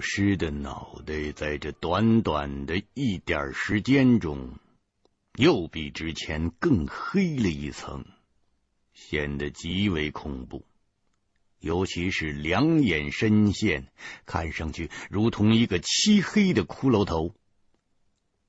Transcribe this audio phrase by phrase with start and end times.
[0.00, 4.58] 尸的脑袋在这短短的一点时间中，
[5.36, 8.04] 又比之前更黑了一层，
[8.92, 10.64] 显得极为恐怖。
[11.60, 13.86] 尤其是两眼深陷，
[14.24, 17.34] 看上去如同一个漆黑的骷髅头，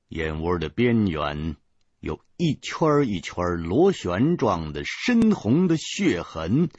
[0.08, 1.56] 眼窝的边缘
[2.00, 6.70] 有一圈一圈螺旋状的深红的血痕，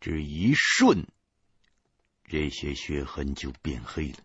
[0.00, 1.06] 只一瞬，
[2.30, 4.18] 这些血痕就变黑了。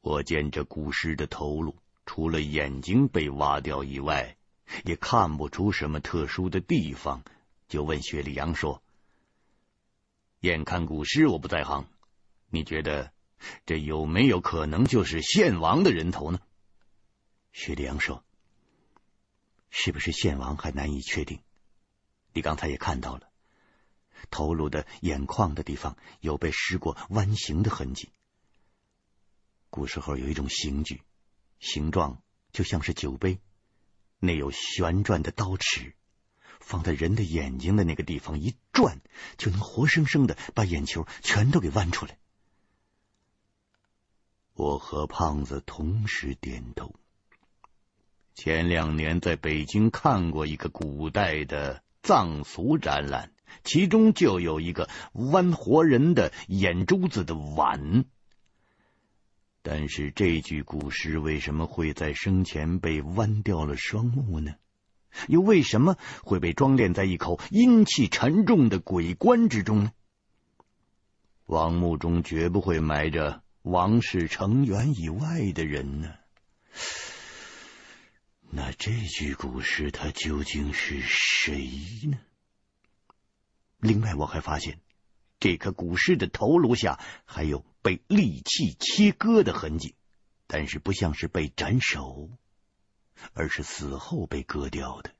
[0.00, 4.38] 我见这古尸的头颅，除了眼睛被挖掉以外，
[4.86, 7.22] 也看不出什么特殊的地方。
[7.68, 8.82] 就问薛立阳说
[10.40, 11.86] ：“眼看古尸，我不在行，
[12.48, 13.12] 你觉得
[13.66, 16.40] 这有没有可能就是献王的人头呢？”
[17.52, 18.24] 薛立阳说
[19.68, 21.40] ：“是不是献王还难以确定。
[22.32, 23.27] 你刚才也看到了，
[24.30, 28.08] 头颅的眼眶的地方有被施过弯形的痕迹。
[29.70, 31.02] 古时候有一种刑具，
[31.60, 33.38] 形状就像是酒杯，
[34.18, 35.94] 内有旋转的刀齿。”
[36.60, 39.00] 放在人的眼睛的那个地方一转，
[39.38, 42.18] 就能活生生的把眼球全都给弯出来。
[44.54, 46.94] 我和胖子同时点头。
[48.34, 53.32] 前两年在北京看过一个古代的藏俗展览，
[53.64, 58.04] 其中就有一个弯活人的眼珠子的碗。
[59.62, 64.54] 但是这具古尸为什么会在生前被弯掉了双目呢？
[65.26, 69.92] 又为什么会被装殓在一口阴气沉重的鬼棺之中呢？
[71.46, 76.14] 王墓中绝不会埋着王室成员以外的人呢。
[78.50, 81.68] 那这具古尸他究竟是谁
[82.10, 82.18] 呢？
[83.78, 84.80] 另外，我还发现
[85.40, 89.94] 这颗古尸的头颅下还有被利器切割的痕迹，
[90.46, 92.30] 但是不像是被斩首。
[93.34, 95.10] 而是死后被割掉的，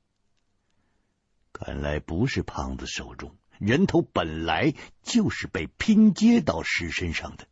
[1.51, 7.45] 看来不是胖子手中人头本来就是被拼接到尸身上的。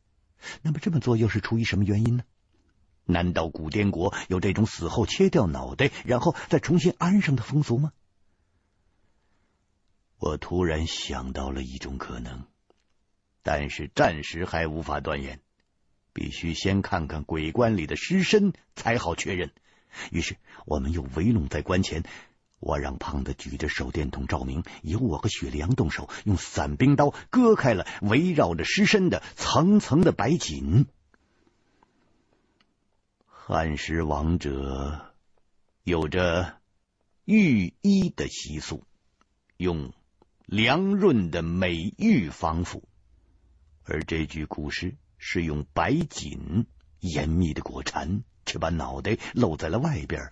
[0.61, 2.23] 那么这么做又是出于什么原因呢？
[3.03, 7.91] 难道古滇国有这种死后切掉脑袋然后再重新安上的风俗吗？
[10.19, 12.45] 我突然想到了一种可能，
[13.43, 15.39] 但是暂时还无法断言，
[16.11, 19.51] 必须先看看鬼棺里的尸身才好确认。
[20.11, 22.03] 于是我们又围拢在棺前，
[22.59, 30.87] 我让胖子举着手电筒照明，由我和雪良动手，用散兵刀割开了围绕着尸身的层层的白锦。
[33.27, 35.13] 汉时亡者
[35.83, 36.59] 有着
[37.23, 38.83] 御衣的习俗，
[39.55, 39.93] 用
[40.47, 42.83] 凉润的美玉防腐，
[43.83, 46.65] 而这具古尸是用白锦
[46.99, 48.23] 严密的裹缠。
[48.49, 50.31] 却把脑袋露在了外边，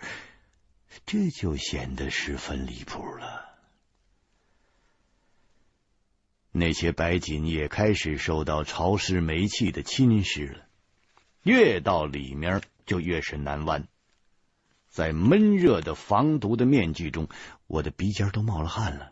[1.05, 3.43] 这就显得十分离谱了。
[6.53, 10.65] 那些白锦也开始受到潮湿煤气的侵蚀了，
[11.43, 13.85] 越到里面就越是难弯。
[14.87, 17.27] 在闷热的防毒的面具中，
[17.67, 19.11] 我的鼻尖都冒了汗了。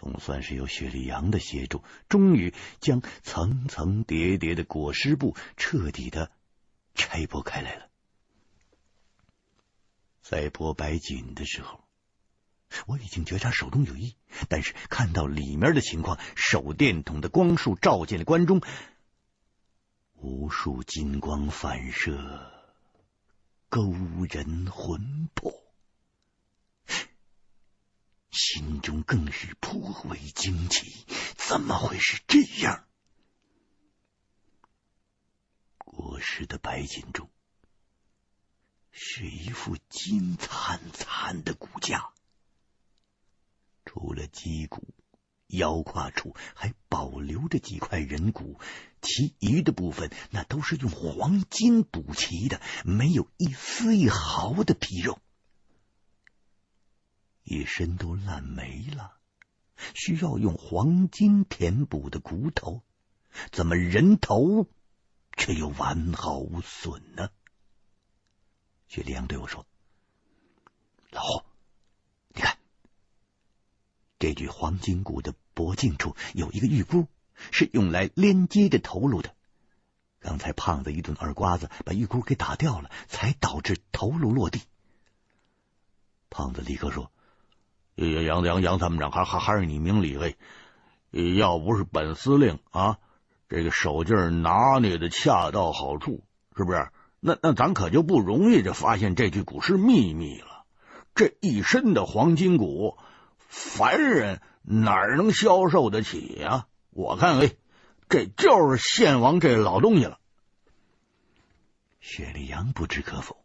[0.00, 6.30] 总算是有雪莉杨的协助，终于将层层叠叠的裹尸布彻底的
[6.94, 7.86] 拆剥开来了。
[10.22, 11.84] 在剥白锦的时候，
[12.86, 14.16] 我已经觉察手中有异，
[14.48, 18.62] 但是看到里面的情况，手电筒的光束照进了棺中，
[20.14, 22.50] 无数金光反射，
[23.68, 23.92] 勾
[24.30, 25.52] 人魂魄，
[28.30, 31.06] 心中更是颇为惊奇。
[31.36, 32.84] 怎么会是这样？
[35.78, 37.28] 过世的白锦中。
[38.92, 42.10] 是一副金灿灿的骨架，
[43.84, 44.94] 除了脊骨，
[45.46, 48.60] 腰胯处还保留着几块人骨，
[49.00, 55.18] 其余的部分那都是用黄金补齐的，没有一丝一毫的皮肉，
[57.42, 59.16] 一身都烂没了，
[59.94, 62.82] 需要用黄金填补的骨头，
[63.50, 64.68] 怎么人头
[65.36, 67.30] 却又完好无损呢？
[68.88, 69.66] 薛立阳对我说
[71.10, 71.44] ：“老胡，
[72.34, 72.58] 你看，
[74.18, 77.06] 这具黄金骨的脖颈处有一个玉箍，
[77.52, 79.34] 是用来连接着头颅的。
[80.18, 84.60] 刚才胖子一顿耳刮子，把玉箍给打掉了，才导致头颅落地。”
[86.28, 87.10] 胖子立刻说
[87.94, 90.36] ：“杨杨杨参谋长，还还还是你明理，喂！
[91.36, 92.98] 要不是本司令啊，
[93.48, 96.24] 这个手劲拿捏的恰到好处，
[96.56, 96.88] 是不是？
[97.18, 100.64] 那那咱可就不容易就发现这具古尸秘密了。
[101.14, 102.96] 这一身的黄金骨，
[103.38, 106.66] 凡人哪能消受得起呀？
[106.90, 107.52] 我看，哎，
[108.08, 110.18] 这就是献王这老东西了。
[112.00, 113.44] 雪莉杨不置可否，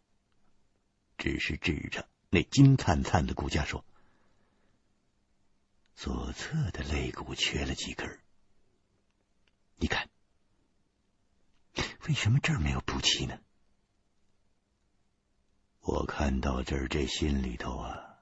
[1.18, 3.84] 只是指着那金灿灿的骨架说
[5.96, 8.20] ：“左侧的肋骨缺了几根，
[9.76, 10.08] 你看，
[12.06, 13.38] 为什么这儿没有补齐呢？”
[15.80, 18.18] 我看到这儿，这心里头啊，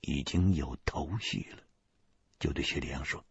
[0.00, 1.62] 已经有头绪了，
[2.38, 3.24] 就对雪莉杨说：“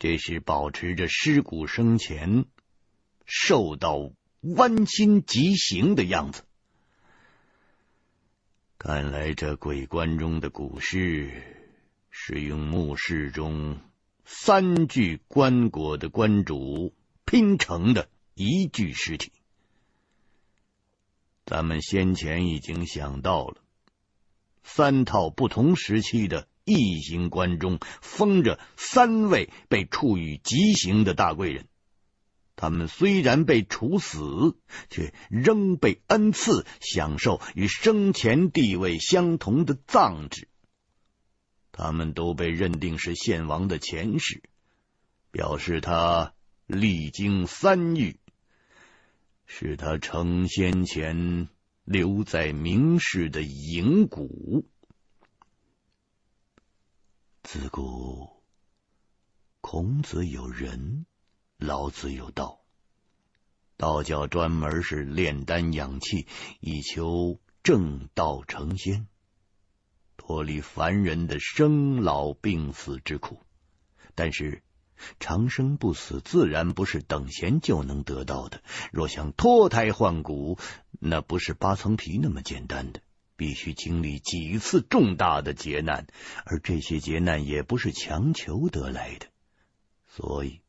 [0.00, 2.46] 这是保持着尸骨生前。”
[3.32, 6.44] 受到剜心极刑的样子，
[8.82, 11.30] 看来这鬼棺中的古尸
[12.08, 13.78] 是用墓室中
[14.24, 16.94] 三具棺椁的棺主
[17.26, 19.32] 拼成的一具尸体。
[21.44, 23.56] 咱们先前已经想到了，
[24.62, 31.66] 三套不同时期的异形棺中封着三位被处以极刑的大贵人。
[32.60, 34.54] 他们虽然被处死，
[34.90, 40.46] 却仍被恩赐，享受与生前地位相同的葬制。
[41.72, 44.42] 他们都被认定是献王的前世，
[45.30, 46.34] 表示他
[46.66, 48.20] 历经三狱，
[49.46, 51.48] 是他成仙前
[51.84, 54.68] 留在明世的影骨。
[57.42, 58.28] 自古
[59.62, 61.06] 孔子有仁。
[61.60, 62.60] 老子有道，
[63.76, 66.26] 道教专门是炼丹养气，
[66.58, 69.06] 以求正道成仙，
[70.16, 73.42] 脱离凡人的生老病死之苦。
[74.14, 74.62] 但是
[75.18, 78.62] 长生不死自然不是等闲就能得到的。
[78.90, 80.58] 若想脱胎换骨，
[80.98, 83.02] 那不是扒层皮那么简单的，
[83.36, 86.06] 必须经历几次重大的劫难，
[86.46, 89.26] 而这些劫难也不是强求得来的，
[90.06, 90.62] 所以。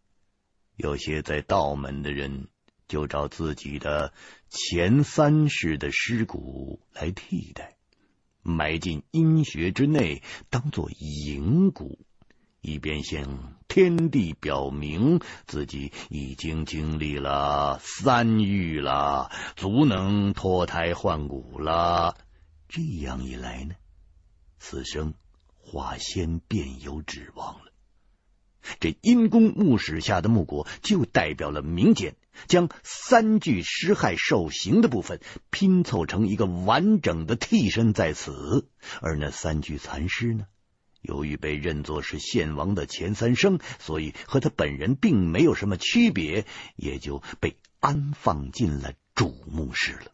[0.81, 2.47] 有些在道门的人，
[2.87, 4.13] 就找自己的
[4.49, 7.75] 前三世的尸骨来替代，
[8.41, 11.99] 埋进阴穴之内，当做影骨，
[12.61, 22.17] 以便向天地表明自己已经经历了三狱了，足能脱胎换骨了。
[22.67, 23.75] 这样一来呢，
[24.57, 25.13] 此生
[25.59, 27.70] 化仙便有指望了。
[28.79, 32.15] 这阴公墓室下的墓椁就代表了民间，
[32.47, 35.19] 将三具尸骸受刑的部分
[35.49, 38.67] 拼凑成一个完整的替身在此。
[39.01, 40.45] 而那三具残尸呢，
[41.01, 50.11] 由于被认作是献王的前三生，所以和他本人并没有什么区别，也就被安放进了主墓室了。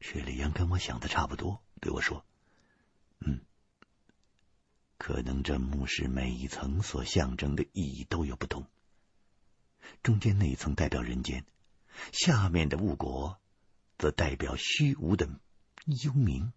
[0.00, 2.24] 雪莉杨跟我想的差不多，对我说
[3.24, 3.40] ：“嗯。”
[5.02, 8.68] 可能这墓室每一层所象征的意义都有不同。
[10.04, 11.44] 中间那一层代表人间，
[12.12, 13.40] 下面的雾国
[13.98, 15.28] 则代表虚无的
[15.86, 16.52] 幽冥。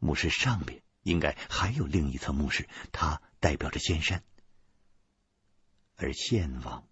[0.00, 4.24] 墓室上面应该还有另一层墓室，它代表着仙山。
[5.94, 6.84] 而献王，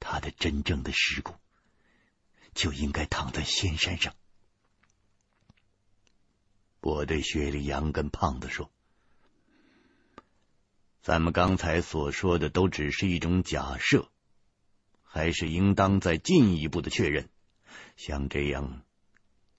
[0.00, 1.36] 他的真正的尸骨
[2.52, 4.16] 就应该躺在仙山上。
[6.80, 8.68] 我对雪莉杨跟胖子说。
[11.08, 14.10] 咱们刚才所说的都只是一种假设，
[15.02, 17.30] 还是应当再进一步的确认。
[17.96, 18.82] 像这样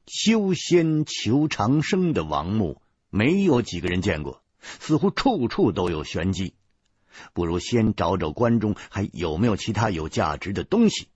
[0.05, 6.53] 修仙求长生的王墓，没有几个人见过，似乎处处都有玄机。
[7.33, 11.07] 不如先找找关中还有没有其他有价值的东西。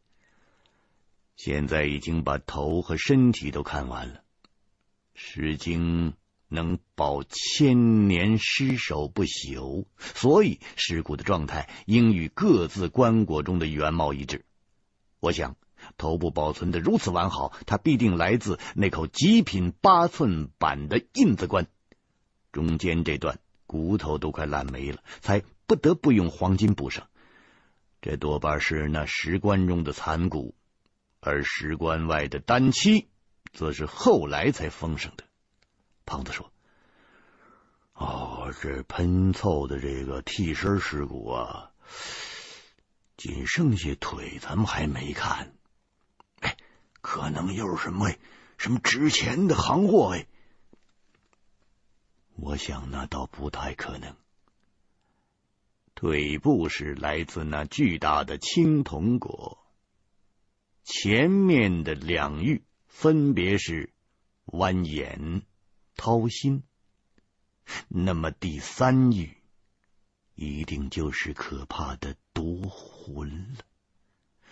[1.35, 4.15] 现在已经把头和身体都看完了，
[5.13, 6.11] 《诗经》。
[6.53, 14.45] 能保千年尸首不朽，所以尸骨的状态应与各自棺椁中的原貌一致。
[15.19, 15.55] 我想，
[15.97, 21.65] 头部保存的如此完好，它必定来自那口极品八寸板的印子棺。
[22.51, 27.07] 中间这段骨头都快烂没了，才不得不用黄金补上。
[27.99, 30.53] 这多半是那石棺中的残骨，
[31.19, 33.07] 而石棺外的丹漆，
[33.53, 35.23] 则是后来才封上的。
[36.05, 36.51] 胖子说
[37.93, 41.71] ：“哦，这喷凑的这个替身尸骨啊，
[43.17, 45.53] 仅剩下腿，咱们还没看。
[46.39, 46.57] 哎，
[47.01, 48.11] 可能又是什么
[48.57, 50.15] 什么值钱的行货？
[50.15, 50.27] 哎，
[52.35, 54.15] 我想那倒不太可能。
[55.95, 59.63] 腿部是来自那巨大的青铜果，
[60.83, 63.93] 前面的两玉分别是
[64.45, 65.43] 蜿蜒、
[66.03, 66.63] 操心，
[67.87, 69.37] 那么第三玉
[70.35, 73.59] 一定就是可怕的夺魂了。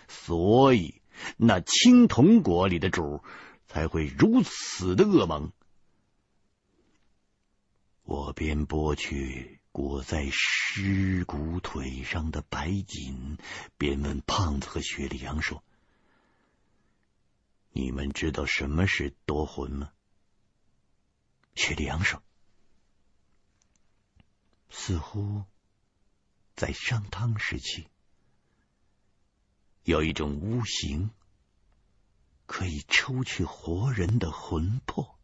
[0.08, 1.02] 所以
[1.36, 3.22] 那青铜果里的主
[3.66, 5.52] 才会如此的恶猛。
[8.02, 13.36] 我便剥去裹在尸骨腿上的白锦，
[13.76, 15.62] 便问胖子和雪里阳说
[17.72, 19.90] ：“你们知道什么是夺魂吗？”
[21.54, 22.22] 雪里阳说
[24.70, 25.44] ：“似乎
[26.54, 27.86] 在商汤时期，
[29.84, 31.10] 有一种巫形，
[32.46, 35.18] 可以抽去活人的魂魄。”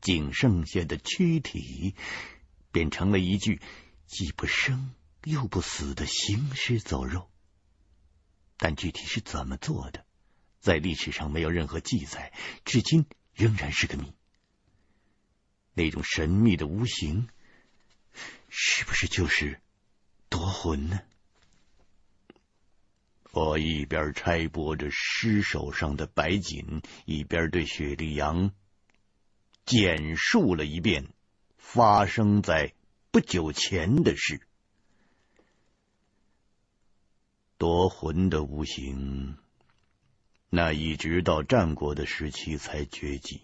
[0.00, 1.94] 仅剩下的躯体
[2.70, 3.62] 变成了一具
[4.06, 7.30] 既不生又不死的行尸走肉，
[8.58, 10.04] 但具体是怎么做的，
[10.60, 12.34] 在历史上没有任何记载，
[12.66, 14.14] 至今仍然是个谜。
[15.74, 17.28] 那种神秘的无形，
[18.48, 19.60] 是不是就是
[20.28, 21.00] 夺魂呢？
[23.32, 28.52] 我一边拆剥着尸首上的白锦，一边对雪莉杨。
[29.66, 31.08] 简述了一遍
[31.56, 32.74] 发生在
[33.10, 34.46] 不久前的事。
[37.56, 39.36] 夺魂的无形，
[40.50, 43.40] 那一直到战国的时期才绝迹。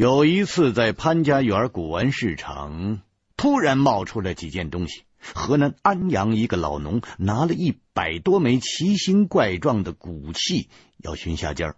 [0.00, 3.02] 有一次在潘家园古玩市场，
[3.36, 5.04] 突然冒出来几件东西。
[5.34, 11.76] 河南安阳一个老农拿了一百多枚奇形怪状的骨器，要寻下家。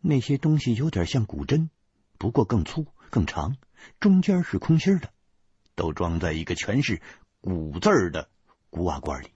[0.00, 1.70] 那些东西有点像古针，
[2.18, 3.56] 不过更粗更长，
[4.00, 5.10] 中间是空心的，
[5.76, 7.00] 都装在一个全是
[7.40, 8.28] 古字的
[8.68, 9.28] 古瓦罐里。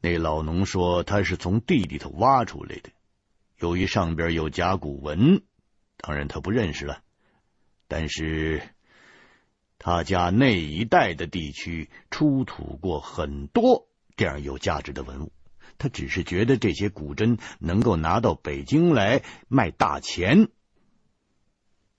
[0.00, 2.88] 那老农说他是从地里头挖出来的，
[3.58, 5.42] 由于上边有甲骨文，
[6.06, 7.02] 当然他不认识了。
[7.88, 8.60] 但是
[9.78, 15.32] 他家那一带的地区出土过很多这样有价值的文物。
[15.78, 20.48] 他只是觉得这些古针能够拿到北京来卖大钱。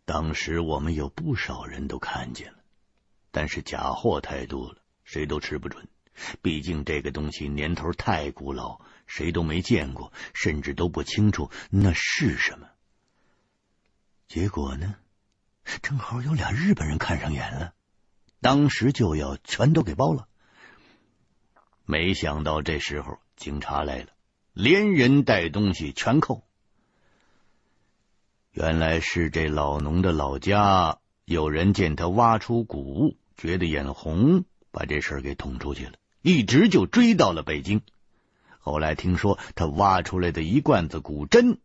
[0.05, 2.59] 当时我们有不少人都看见了，
[3.31, 5.88] 但是假货太多了，谁都吃不准。
[6.43, 12.69] 毕竟这个东西年头太古老，谁都没见过，甚至都不清楚那是什么。
[14.27, 14.96] 结果呢，
[15.82, 17.74] 正好有俩日本人看上眼了，
[18.41, 20.27] 当时就要全都给包了。
[21.86, 23.20] 没想到这时候。
[23.38, 24.08] 警察来了，
[24.53, 26.46] 连人带东西全扣。
[28.51, 37.82] 原来是这老农的老家，有人见他挖出古物，觉得眼红，把这事儿给捅出去了，一直就追到了北京。
[38.60, 41.60] 后来听说他挖出来的一罐子古针，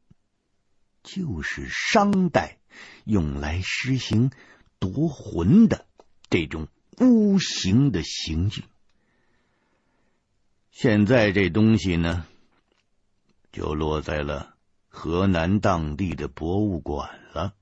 [1.02, 2.58] 就是商代
[3.04, 4.30] 用来实行
[4.78, 5.86] 夺魂的
[6.28, 8.64] 这种巫形的刑具。
[10.70, 12.26] 现在这东西呢，
[13.52, 14.54] 就落在了
[14.88, 17.54] 河南当地的博物馆了。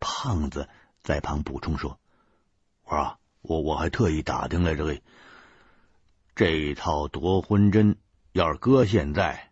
[0.00, 0.68] 胖子
[1.02, 2.00] 在旁补充说
[2.84, 5.00] ：“我说，我我还特意打听了这个，
[6.34, 7.96] 这一套夺魂针，
[8.32, 9.51] 要是搁现在，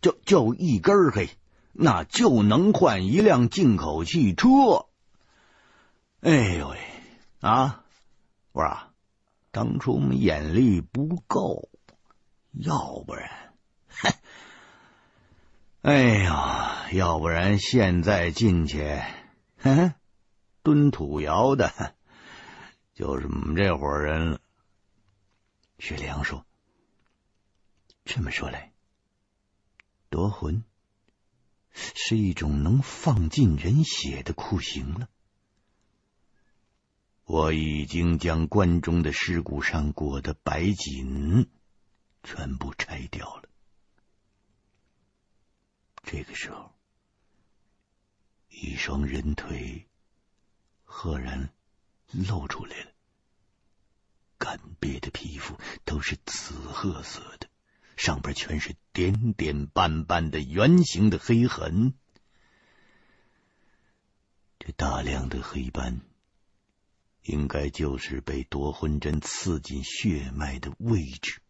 [0.00, 1.30] 就就一根儿嘿，
[1.72, 4.86] 那就能换一辆进口汽车。
[6.20, 6.78] 哎呦喂，
[7.40, 7.84] 啊，
[8.52, 8.78] 我说。”
[9.52, 11.70] 当初我们眼力不够，
[12.52, 13.52] 要不然，
[15.82, 19.02] 哎呀，要不然现在进去，
[19.58, 19.92] 哼，
[20.62, 21.96] 蹲土窑的，
[22.94, 24.40] 就是我们这伙人了。
[25.80, 26.46] 雪良说
[28.06, 28.69] ：“这么说来，
[30.10, 30.64] 夺魂
[31.72, 35.08] 是一种能放尽人血的酷刑了。”
[37.24, 41.48] 我已经将棺中的尸骨上裹的白锦
[42.24, 43.48] 全部拆掉了。
[46.02, 46.74] 这个时候，
[48.48, 49.86] 一双人腿
[50.82, 51.52] 赫然
[52.10, 52.90] 露出来了，
[54.36, 57.48] 干瘪的皮肤都是紫褐色的，
[57.96, 61.94] 上边全是点点斑斑的圆形的黑痕。
[64.58, 66.00] 这大量的黑斑。
[67.22, 71.42] 应该就是被夺魂针刺进血脉的位置。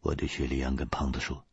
[0.00, 1.46] 我对雪莉安跟胖子说：“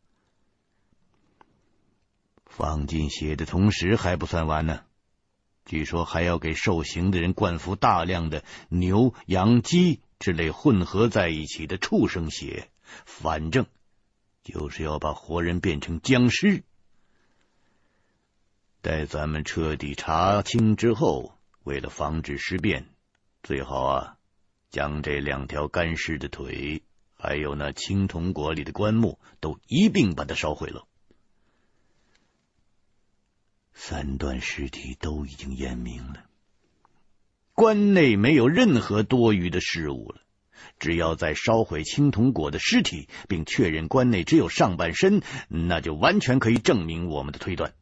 [2.44, 4.84] 放进血的同时还不算完呢，
[5.64, 12.70] 据说还要给受刑的人灌服大量的牛、羊、鸡之类混合在一起的畜生血，
[13.06, 13.66] 反正
[14.52, 16.64] 就是要把活人变成僵尸。
[18.80, 22.86] 待咱们彻底查清之后，为了防止尸变，
[23.42, 24.16] 最好啊，
[24.70, 26.82] 将这两条干尸的腿，
[27.14, 30.86] 还有那青铜棺里的棺木，都一并把它烧毁了。
[33.74, 36.24] 三段尸体都已经验明了，
[37.52, 40.22] 棺内没有任何多余的事物了。
[40.78, 47.74] 只要再烧毁青铜果的尸体，并确认棺内只有上半身，那就完全可以证明我们的推断。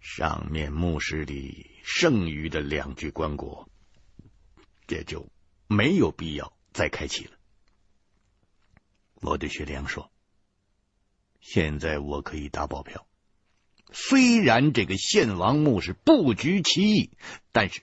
[0.00, 3.66] 上面墓室里剩余的两具棺椁，
[4.88, 5.28] 也就
[5.66, 7.32] 没有必要再开启了。
[9.20, 10.10] 我对薛良说
[11.40, 13.06] ：“现在我可以打保票。”
[13.92, 17.10] 虽然这个献王墓是布局奇异，
[17.50, 17.82] 但是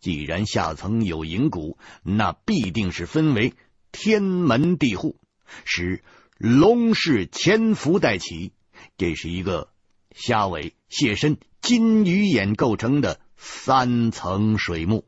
[0.00, 3.54] 既然下层有银骨，那必定是分为
[3.92, 5.16] 天门地户，
[5.64, 6.02] 使
[6.36, 8.52] 龙氏潜伏待起。
[8.96, 9.70] 这是一个
[10.14, 15.04] 虾尾、蟹身、金鱼眼构成的三层水幕。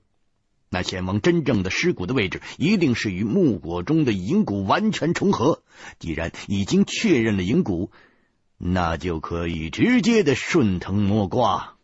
[0.68, 5.62] 那献王真正的尸骨的位置，一定是与木果中的银骨完全重合。
[5.98, 7.90] 既然已经确认了银骨。
[8.62, 11.78] 那就可以直接的顺藤摸瓜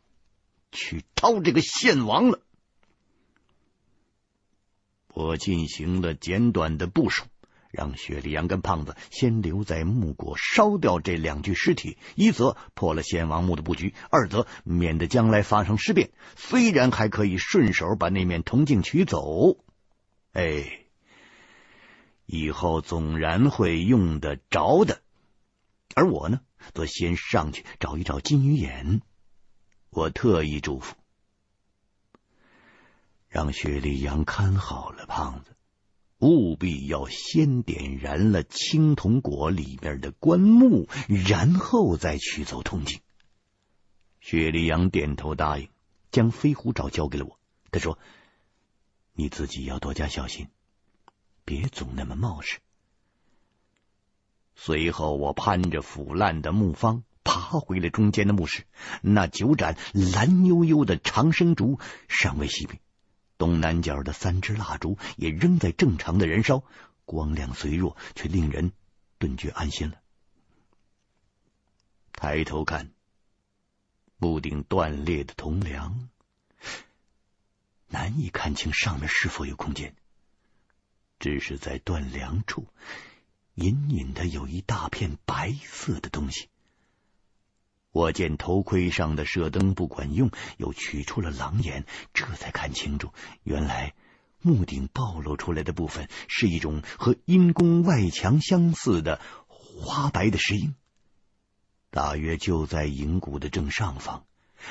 [0.72, 2.40] 去掏这个献王了。
[5.16, 7.24] 我进行了简短的部署，
[7.70, 16.10] 让雪莉杨跟胖子先留在木果烧掉这两具尸体，一则破了先王墓的布局，二则免得将来发生尸变。
[16.36, 19.56] 虽然还可以顺手把那面铜镜取走，
[20.34, 20.84] 哎，
[22.26, 25.00] 以后总然会用得着的。
[25.94, 26.40] 而我呢？
[26.74, 29.00] 则先上去找一找金鱼眼。
[29.88, 30.92] 我特意嘱咐，
[33.36, 35.54] 让薛立阳看好了胖子，
[36.20, 43.02] 务必要先点燃了青铜果里面的棺木，然后再取走铜镜。
[44.20, 45.68] 薛立阳点头答应，
[46.10, 47.38] 将飞虎爪交给了我。
[47.70, 47.98] 他说
[49.12, 50.48] ：“你自己要多加小心，
[51.44, 52.60] 别总那么冒失。”
[54.56, 58.64] 随后，我攀着腐烂的木方爬回了中间的墓室。
[59.02, 62.80] 那九盏蓝幽幽的长生烛尚未熄灭，
[63.38, 66.64] 东南角的三支蜡烛也仍在正常的燃烧，
[67.04, 68.72] 光亮虽弱，却令人
[69.18, 70.00] 顿觉安心了。
[72.12, 72.90] 抬头看，
[74.20, 76.08] 屋顶断裂的铜梁，
[77.88, 79.94] 难以看清上面是否有空间，
[81.18, 82.66] 只是在断梁处。
[83.54, 86.50] 隐隐的有一大片白色的东西。
[87.96, 93.94] 我见头盔上的射灯不管用，又取出了狼眼，这才看清楚，原来
[94.42, 100.74] 墓顶暴露出来的部分是一种和阴宫外墙相似的花白的石英，
[101.90, 104.26] 大约就在营谷的正上方。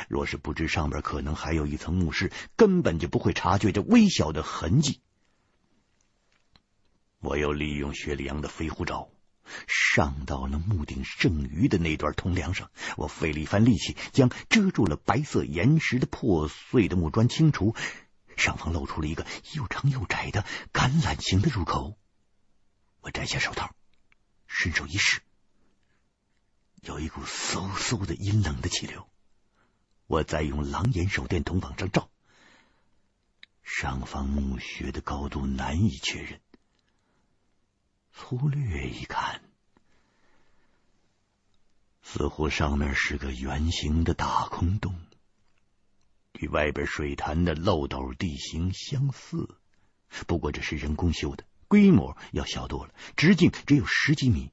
[0.07, 5.01] 若是不知上面可能还有一层墓室，根本就不会察觉这微小的痕迹。
[7.21, 9.09] 我又利用薛里阳的飞狐爪，
[9.67, 12.71] 上到了墓顶剩余的那段铜梁上。
[12.97, 17.75] 我费了一番力气，将遮住了白色岩石的破碎的木砖清除。
[18.37, 21.97] 上方露出了一个又长又窄的橄榄形的入口。
[22.99, 23.73] 我摘下手套，
[24.47, 25.21] 伸手一试，
[26.81, 29.07] 有一股嗖嗖的阴冷的气流。
[30.07, 32.09] 我再用狼眼手电筒往上照，
[33.63, 36.41] 上方墓穴的高度难以确认。
[38.17, 39.41] 粗略一看，
[42.01, 44.95] 似乎上面是个圆形的大空洞，
[46.31, 49.49] 与外边水潭的漏斗地形相似。
[50.25, 54.51] 不过这是人工修的，规模要小多了，直径只有十几米。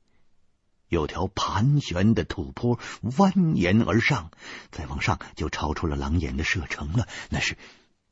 [0.88, 4.32] 有条盘旋的土坡蜿蜒而上，
[4.70, 7.08] 再往上就超出了狼眼的射程了。
[7.30, 7.56] 那是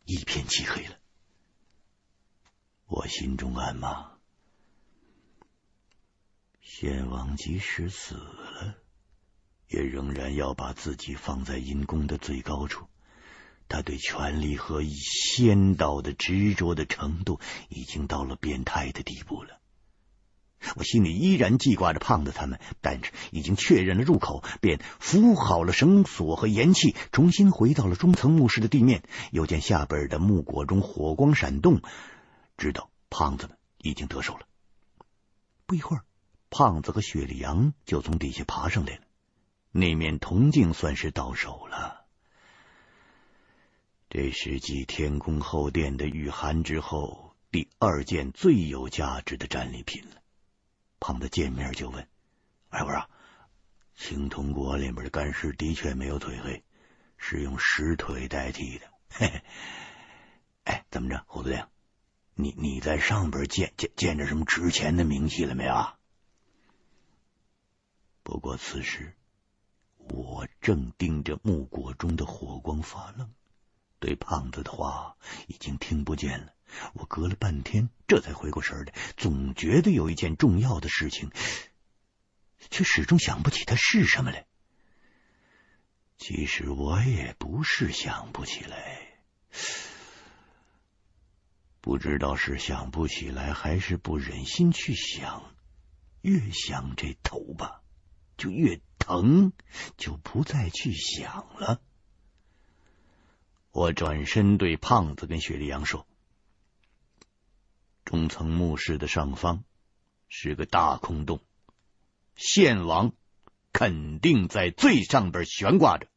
[0.04, 0.96] 一片漆黑了。
[2.86, 4.19] 我心中暗骂。
[6.72, 8.76] 献王即使死了，
[9.68, 12.86] 也仍然要把自己放在阴宫的最高处。
[13.68, 19.58] 他对权力和仙道的执着的程度，已经到了变态的地步了。
[20.76, 29.02] 我心里依然记挂着胖子他们，但是已经确认了入口，便扶好了绳索和盐器，重新回到了中层墓室的地面。
[29.32, 31.82] 又见下边的木椁中火光闪动，
[32.56, 34.46] 知道胖子们已经得手了。
[35.66, 36.04] 不一会儿。
[36.50, 39.02] 胖子和雪里阳就从底下爬上来了，
[39.70, 42.04] 那面铜镜算是到手了。
[44.08, 50.16] 这是继天宫后殿的御函之后，第二件最有价值的战利品了。
[50.98, 52.08] 胖子见面就问
[52.70, 53.08] ：“哎，我说，
[53.94, 56.64] 青铜国里面的干尸的确没有腿黑，
[57.16, 58.86] 是用石腿代替的。
[59.08, 59.42] 嘿嘿，
[60.64, 61.70] 哎，怎么着，胡子亮，
[62.34, 65.96] 你你在上边见见见着什么值钱的冥器了没有啊？”
[68.30, 69.16] 不过此时
[69.96, 73.34] 我正盯着木果中的火光发愣。
[73.98, 75.16] 对胖子的话
[75.48, 76.54] 已经听不见了，
[76.94, 81.32] 我隔了半天这才回过神来，总觉得有一件重要的事情，
[82.70, 84.46] 却始终想不起它是什么来。
[86.16, 89.24] 其实我也不是想不起来，
[91.80, 95.52] 不知道是想不起来还是不忍心去想，
[96.20, 97.82] 越想这头吧
[98.40, 99.52] 就越疼，
[99.98, 101.82] 就不再去想了。
[103.70, 106.06] 我转身对胖子跟雪莉杨说
[108.06, 109.62] ：“中层墓室的上方
[110.28, 111.40] 是个大空洞，
[112.34, 113.12] 献王
[113.74, 116.08] 肯定在最上边悬挂着，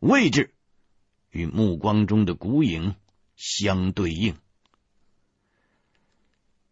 [0.00, 0.52] 位置
[1.30, 2.96] 与目光中的古影
[3.36, 4.36] 相对应。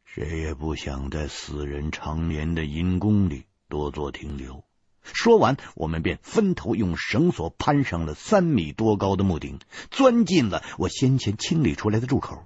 [0.04, 4.64] 谁也不想在死人长眠的阴宫里多做停留。”
[5.02, 12.44] 说完，我们便分头用绳索攀上了三米多高的木顶，钻进了我先前清理出来的入口。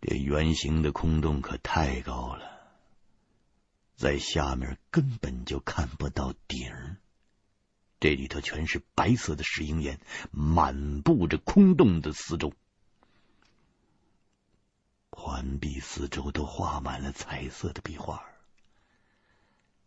[0.00, 2.44] 这圆形的空洞可太高了，
[3.96, 6.72] 在下面根本就看不到顶。
[7.98, 12.52] 这里头全是白色的石英岩，满布着空洞的四周，
[15.10, 18.24] 环壁四周都画满了彩色的壁画。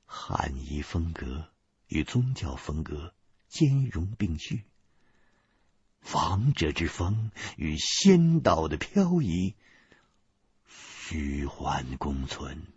[0.06, 1.50] 汉仪风格
[1.88, 3.13] 与宗教风格
[3.48, 4.63] 兼容并蓄，
[6.13, 9.56] 王者之风与仙道的飘逸
[10.68, 12.68] 虚幻共存，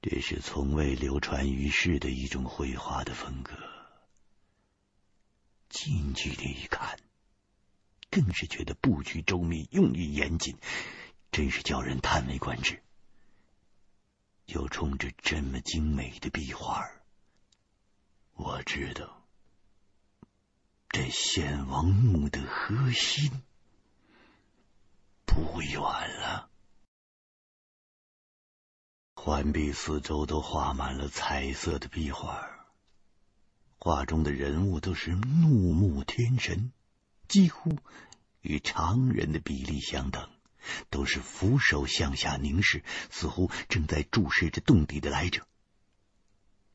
[0.00, 3.56] 这是从未流传于世的一种绘画的风格。
[5.68, 6.98] 近距离一看，
[8.10, 10.56] 更是觉得布局周密，用意严谨，
[11.30, 12.82] 真是叫人叹为观止。
[14.46, 16.84] 就冲着这么精美的壁画，
[18.34, 19.26] 我知道
[20.88, 23.30] 这献王墓的核心
[25.24, 26.50] 不远了。
[29.14, 32.48] 环壁四周都画满了彩色的壁画，
[33.78, 36.72] 画中的人物都是怒目天神，
[37.28, 37.78] 几乎
[38.40, 40.28] 与常人的比例相等。
[40.90, 45.46] 都是俯首向下凝视，似乎正在注视着洞底的来者。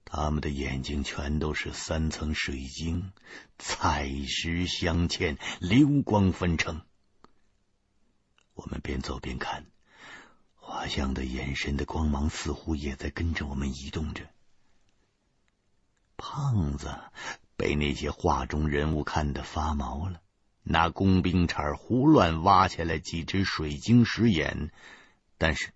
[0.06, 3.12] 他们的眼睛全都是三层水晶，
[3.58, 6.82] 彩石镶嵌，流光纷呈。
[8.54, 9.66] 我们边走边看，
[10.56, 14.30] 画像的眼神的光芒似乎也在跟着我们移动着。
[16.16, 16.98] 胖子
[17.56, 20.22] 被那些画中人物看得发毛了。
[20.70, 24.72] 拿工兵铲胡乱挖下来几只水晶石眼，
[25.38, 25.72] 但是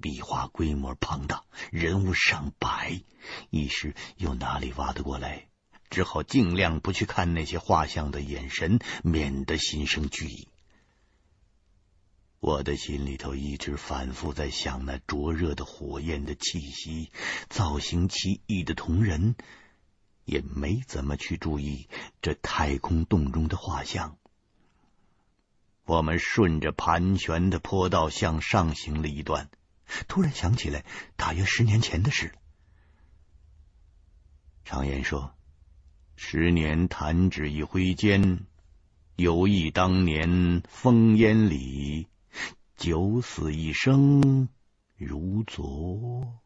[0.00, 3.02] 壁画规模庞大，人物上百，
[3.50, 5.48] 一时又哪里挖得过来？
[5.90, 10.48] 只好尽量不去看那些画像的眼神，免得心生惧意。
[12.40, 17.12] 我的心里头一直反复在想那灼热的火焰的气息，
[17.48, 19.36] 造型奇异的铜人。
[20.24, 21.88] 也没怎么去注意
[22.20, 24.16] 这太空洞中的画像。
[25.84, 29.50] 我们顺着盘旋的坡道向上行了一段，
[30.06, 30.84] 突然想起来
[31.16, 32.32] 大约十年前的事。
[34.64, 35.34] 常言说
[36.14, 38.46] ：“十年弹指一挥间，
[39.16, 42.06] 犹忆当年烽烟里，
[42.76, 44.48] 九死一生
[44.96, 46.40] 如昨。”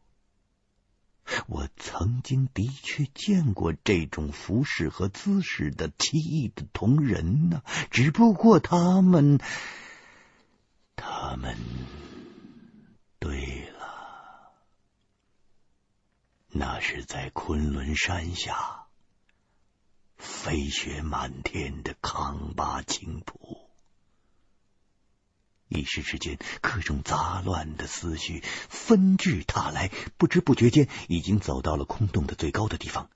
[1.47, 9.39] 我曾经的确见过这种服饰和姿势的奇异的铜人呢，只不过他们，
[10.95, 11.57] 他们，
[13.19, 14.53] 对了，
[16.49, 18.87] 那是在昆仑山下，
[20.17, 23.66] 飞雪满天的康巴青浦。
[25.77, 33.09] 一时之间，各种杂乱的思绪纷至沓来，不知不觉间已经走到了空洞的最高的地方，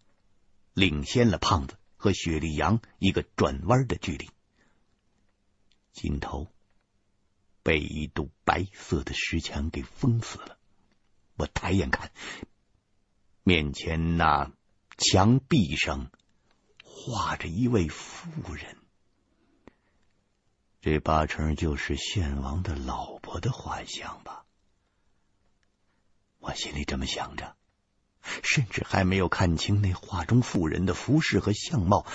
[0.74, 4.30] 领先了胖子和雪莉杨一个转弯的距离。
[5.92, 6.48] 尽头
[7.64, 10.58] 被一堵白色的石墙给封死了。
[11.36, 12.12] 我抬眼看，
[13.44, 14.52] 面前那
[14.98, 16.12] 墙壁上
[16.84, 18.78] 画着一位妇人，
[20.82, 24.46] 这八成就是献王的老婆的画像吧？
[26.40, 27.56] 我心里这么想着，
[28.42, 32.08] 甚至还没有看清那画中妇人的服饰和相貌，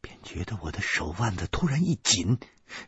[0.00, 2.38] 便觉得我的手腕子突然一紧。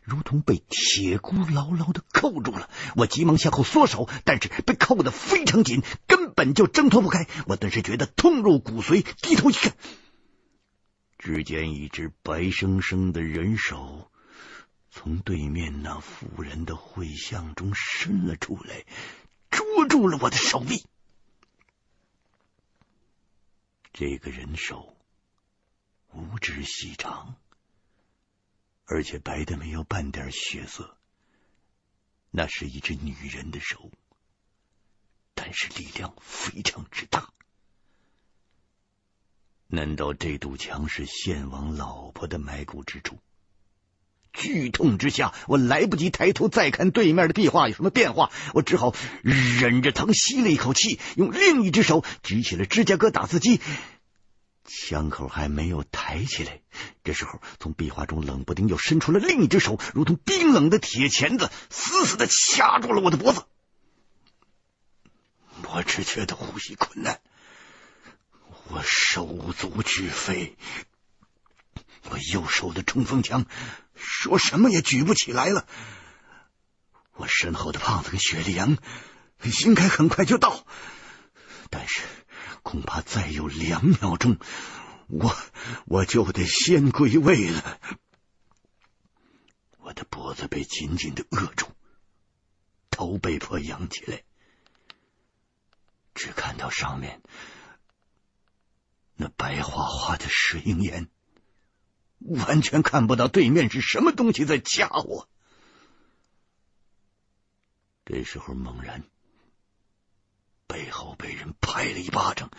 [0.01, 7.27] 如同被铁箍牢牢的扣住了，我急忙向后缩手，但是被扣得非常紧，根本就挣脱不开。
[7.47, 9.73] 我顿时觉得痛入骨髓，低头一看，
[11.23, 14.11] 只见一只白生生的人手
[14.91, 18.83] 从对面那妇人的绘像中伸了出来，
[19.49, 20.85] 捉住了我的手臂。
[23.93, 24.97] 这个人手
[26.11, 27.37] 五指细长。
[28.83, 30.97] 而且白的没有半点血色，
[32.31, 33.89] 那是一只女人的手，
[35.33, 37.33] 但是力量非常之大。
[39.73, 43.17] 难道这堵墙是献王老婆的埋骨之处？
[44.31, 53.61] 剧痛之下，我来不及抬头再看对面的壁画有什么变化，我只好忍着疼吸了一口气，用另一只手举起了芝加哥打字机。
[54.63, 56.61] 枪口还没有抬起来，
[57.03, 63.43] 这时候从壁画中冷不丁又伸出了另一只手，如同冰冷的铁钳子，死死的掐住了我的脖子。
[65.63, 67.19] 我只觉得呼吸困难，
[68.69, 70.57] 我手足俱废，
[72.09, 73.45] 我右手的冲锋枪
[73.95, 75.67] 说什么也举不起来了。
[77.13, 78.77] 我身后的胖子跟雪莉杨
[79.63, 80.65] 应该很快就到，
[81.69, 82.01] 但是。
[82.63, 84.37] 恐怕再有两秒钟，
[85.07, 85.35] 我
[85.85, 87.77] 我就得先归位了。
[89.79, 91.67] 我的脖子被紧紧的扼住，
[92.89, 94.23] 头被迫仰起来，
[96.15, 97.21] 只看到上面
[99.15, 101.09] 那白花花的石英岩，
[102.19, 105.29] 完全看不到对面是什么东西在夹我。
[108.05, 109.03] 这时候猛然。
[110.65, 112.49] 背后被人拍了一巴掌，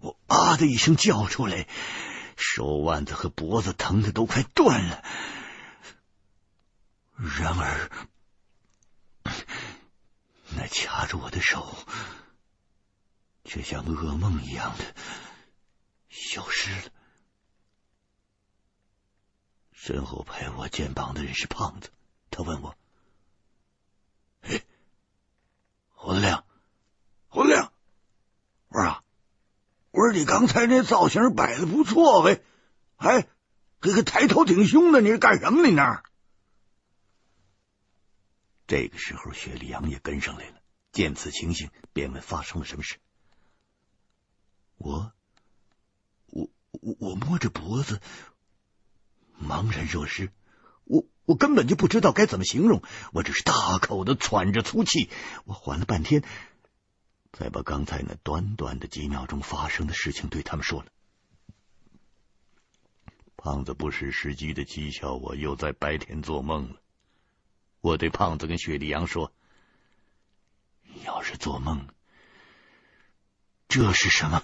[0.00, 1.68] 我啊的一声叫出来，
[2.36, 5.04] 手腕子和脖子疼的都快断了。
[7.16, 7.90] 然而，
[10.56, 11.76] 那掐住我的手
[13.44, 14.94] 却像噩梦一样的
[16.08, 16.92] 消失了。
[19.72, 21.90] 身后拍我肩膀的人是胖子，
[22.30, 22.76] 他问我
[24.42, 24.62] ：“哎，
[25.90, 26.44] 洪亮。”
[27.28, 27.70] 洪亮，
[28.68, 29.04] 我说啊，
[29.90, 32.42] 我说你刚才那造型摆的不错呗，
[32.96, 33.28] 哎，
[33.82, 35.66] 这个抬头挺胸的，你是干什么？
[35.66, 36.04] 你那儿？
[38.66, 42.98] 这个时候，雪莉杨也跟上来了，见此情形，便问发生了什么事。
[44.76, 45.12] 我，
[46.82, 48.00] 我，我，摸着脖子，
[49.42, 50.30] 茫然若失，
[50.84, 55.10] 我我根本就不知道该怎么形容，我只是大口的喘着粗气，
[55.44, 56.22] 我缓了半天。
[57.32, 60.86] 才把刚才那短短的几秒钟发生的事情对他们说了。
[63.36, 66.80] 胖子不失时机的讥笑我又在白天做梦了。
[67.82, 69.34] 我对胖子跟雪莉杨说
[71.04, 71.86] ：“要是做梦，
[73.68, 74.42] 这是什么？”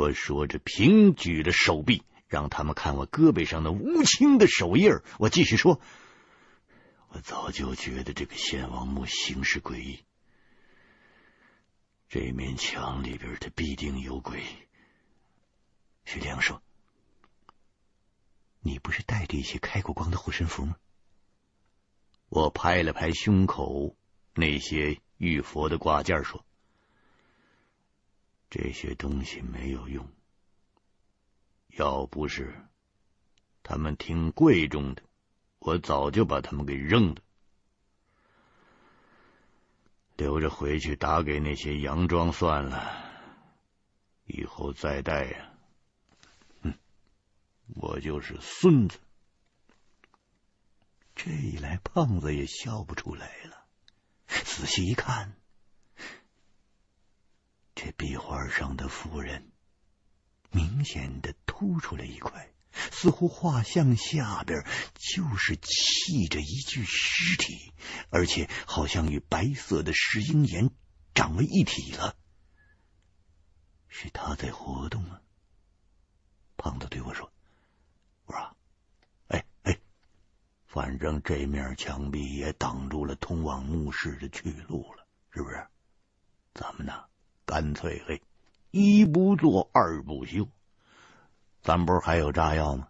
[0.00, 4.90] 我说着，平举着手臂，让他们看我胳膊上的乌青的手印。
[5.18, 5.78] 我继续说
[7.12, 10.02] ：“我早就觉得这个献王墓形式诡异。”
[12.08, 14.42] 这面墙里边，他必定有鬼。
[16.06, 16.62] 徐良说
[18.60, 20.76] ：“你不是带着一些开过光的护身符吗？”
[22.30, 23.94] 我拍了拍胸口
[24.32, 26.42] 那些玉佛的挂件，说
[28.50, 30.06] ：“这些东西没有用，
[31.68, 32.68] 要不是
[33.62, 35.02] 他们挺贵重的，
[35.60, 37.22] 我早就把他们给扔了。”
[40.16, 43.10] 留着回去打给那些洋装算了，
[44.26, 45.54] 以后再带呀。
[46.62, 46.74] 哼，
[47.76, 48.98] 我就是孙子。
[51.14, 53.64] 这一来，胖子也笑不出来了。
[54.26, 55.34] 仔细一看，
[57.82, 59.50] 这壁画上的妇人
[60.50, 62.52] 明显的凸出了一块。
[62.92, 64.64] 似乎画像下边
[64.94, 67.72] 就是砌着一具尸体，
[68.10, 70.70] 而且好像与白色的石英岩
[71.14, 72.14] 长为一体了。
[73.88, 75.20] 是他在活动吗？
[76.58, 77.32] 胖子对我说
[78.26, 78.56] ：“我说，
[79.28, 79.80] 哎哎，
[80.66, 85.66] 反正这面墙壁也挡住了通往墓室的去路了，是不是？
[86.54, 87.04] 咱们呢，
[87.44, 88.22] 干脆嘿，
[88.70, 90.48] 一不做二不休。
[91.62, 92.88] 咱不是还有炸药吗？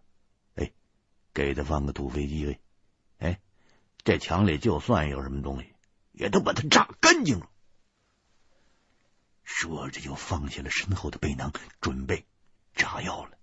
[0.55, 0.73] 哎，
[1.35, 2.61] 给他放个土飞机呗。
[3.19, 3.41] 哎，
[4.05, 5.73] 这墙里就算有什么东西，
[6.13, 7.49] 也都把它炸干净了。
[9.43, 12.25] 说着，就放下了身后的背囊，准备
[12.75, 13.37] 炸药了。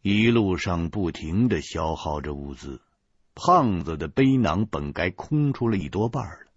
[0.00, 2.80] 一路上不停的消耗着物资，
[3.34, 6.47] 胖子的背囊本该空出了一多半了。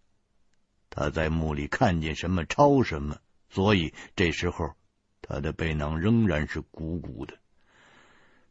[0.92, 3.18] 他在墓里看见什么抄什么，
[3.50, 4.76] 所以这时候
[5.24, 7.40] 他的背囊仍然是鼓鼓的。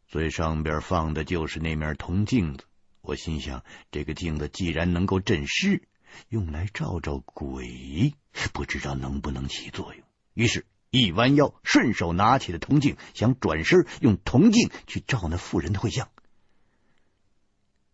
[0.09, 2.65] 最上边放的就是那面铜镜子。
[3.01, 5.87] 我心想，这个镜子既然能够镇尸，
[6.29, 8.15] 用来照照鬼，
[8.53, 10.05] 不知道能不能起作用。
[10.35, 10.67] 于是。
[10.93, 16.11] 一弯腰，顺手拿起了铜镜，想转身用铜镜去照那妇人的会相。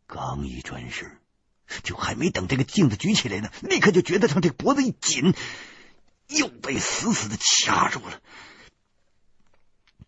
[0.06, 1.18] 刚一转身，
[1.82, 5.34] 就还没等这个镜子举起来呢，立刻就觉得上这个脖子一紧，
[6.28, 8.20] 又被死死的掐住了。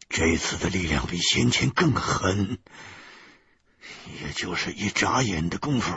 [0.09, 2.59] 这次的力量比先前更狠，
[4.21, 5.97] 也就是一眨眼的功夫，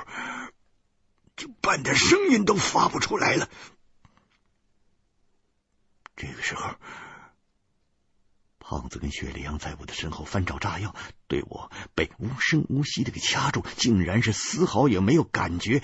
[1.38, 3.50] 就半点声音都发不出来了。
[6.18, 6.76] 这个时候，
[8.72, 10.96] 胖子跟雪莉杨在我的身后翻找炸药，
[11.28, 15.84] 对我被无声无息的给掐住，竟然是丝毫也没有感觉。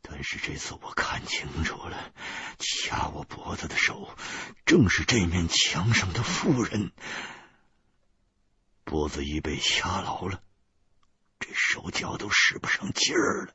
[0.00, 2.12] 但是这次我看清楚了，
[2.60, 4.16] 掐我脖子的手
[4.66, 6.92] 正是这面墙上的妇人。
[8.84, 10.40] 脖子一被掐牢了，
[11.40, 13.54] 这手脚都使不上劲儿了，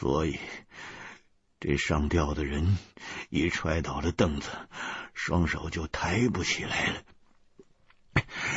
[0.00, 0.40] 所以。
[1.64, 2.76] 这上吊的人
[3.30, 4.48] 一踹倒了凳子，
[5.14, 7.02] 双手就抬不起来了。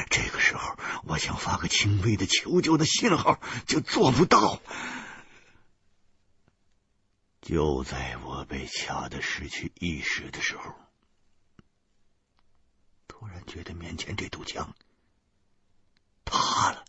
[0.10, 4.62] 这个时候，我想发个轻微的求救的信号，就做不到。
[7.42, 10.74] 就在我被掐得失去意识的时候，
[13.08, 14.76] 突然觉得面前这堵墙
[16.26, 16.86] 塌了。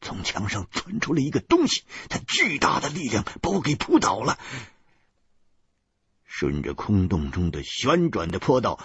[0.00, 4.38] 从墙上窜出了一个东西，它巨大的力量把我给扑倒了。
[6.28, 8.78] 顺着空洞中的旋转的坡道，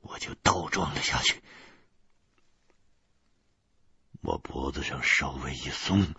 [0.00, 1.40] 我就倒撞了下去。
[4.20, 6.14] 我脖子上稍微一松，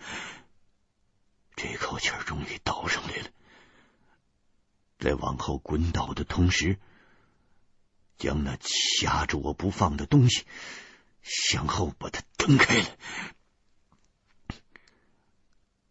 [1.58, 3.30] 这口气终于倒上来了。
[4.98, 6.80] 在往后滚倒的同时，
[8.18, 10.46] 将那掐住我不放的东西
[11.22, 12.88] 向后把它蹬开了。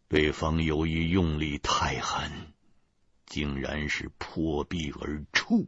[0.07, 2.51] 对方由于用力太狠，
[3.27, 5.67] 竟然是破壁而出，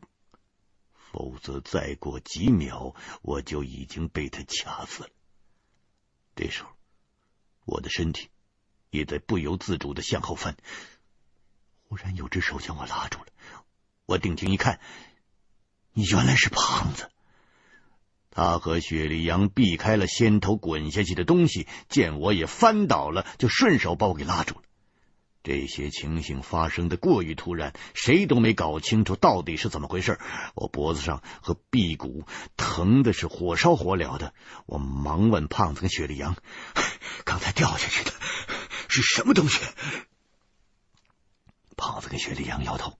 [1.11, 5.09] 否则再过几秒，我就已经被他掐死了。
[6.35, 6.69] 这时候，
[7.65, 8.29] 我的身体
[8.89, 10.55] 也在不由自主的向后翻，
[11.83, 13.27] 忽然有只手将我拉住了。
[14.05, 14.79] 我定睛一看，
[15.93, 17.11] 原来是胖子。
[18.31, 24.61] 他和雪莉杨避开了先头滚下去的东西，见我也翻倒了，就顺手把我给拉住了。
[25.49, 30.19] 这些情形发生的过于突然，谁都没搞清楚到底是怎么回事。
[30.53, 34.35] 我脖子上和臂骨疼的是火烧火燎的，
[34.67, 36.35] 我忙问胖子跟雪莉杨
[37.25, 38.11] ：“刚才掉下去的
[38.89, 39.65] 是什么东西？”
[41.75, 42.99] 胖子跟雪莉杨摇头：“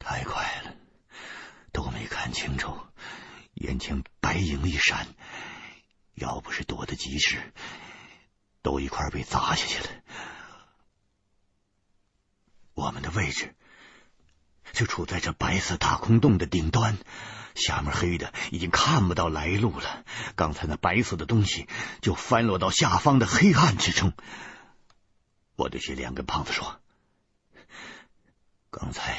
[0.00, 0.74] 太快了，
[1.70, 2.74] 都没看清楚。”
[3.52, 5.06] 眼前白影一闪，
[6.14, 7.52] 要不是躲得及时，
[8.62, 9.88] 都一块被砸下去了。
[12.76, 13.54] 我们的位置
[14.74, 16.98] 就处在这白色大空洞的顶端，
[17.54, 20.04] 下面黑的已经看不到来路了。
[20.34, 21.66] 刚才那白色的东西
[22.02, 24.12] 就翻落到下方的黑暗之中。
[25.56, 26.78] 我对雪莉杨跟胖子说
[28.70, 29.18] ：“刚才。”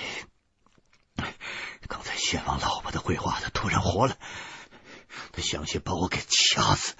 [1.89, 4.20] 刚才先王老婆的绘画，他突然活了，
[5.32, 6.93] 他想先把我给掐死。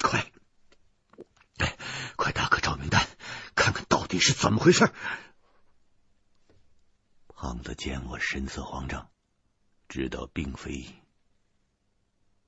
[0.00, 0.26] 快，
[2.16, 3.06] 快打个照明弹，
[3.54, 4.90] 看看到底是怎么回事。
[7.42, 9.10] 胖子见我神色慌张，
[9.88, 10.84] 知道并非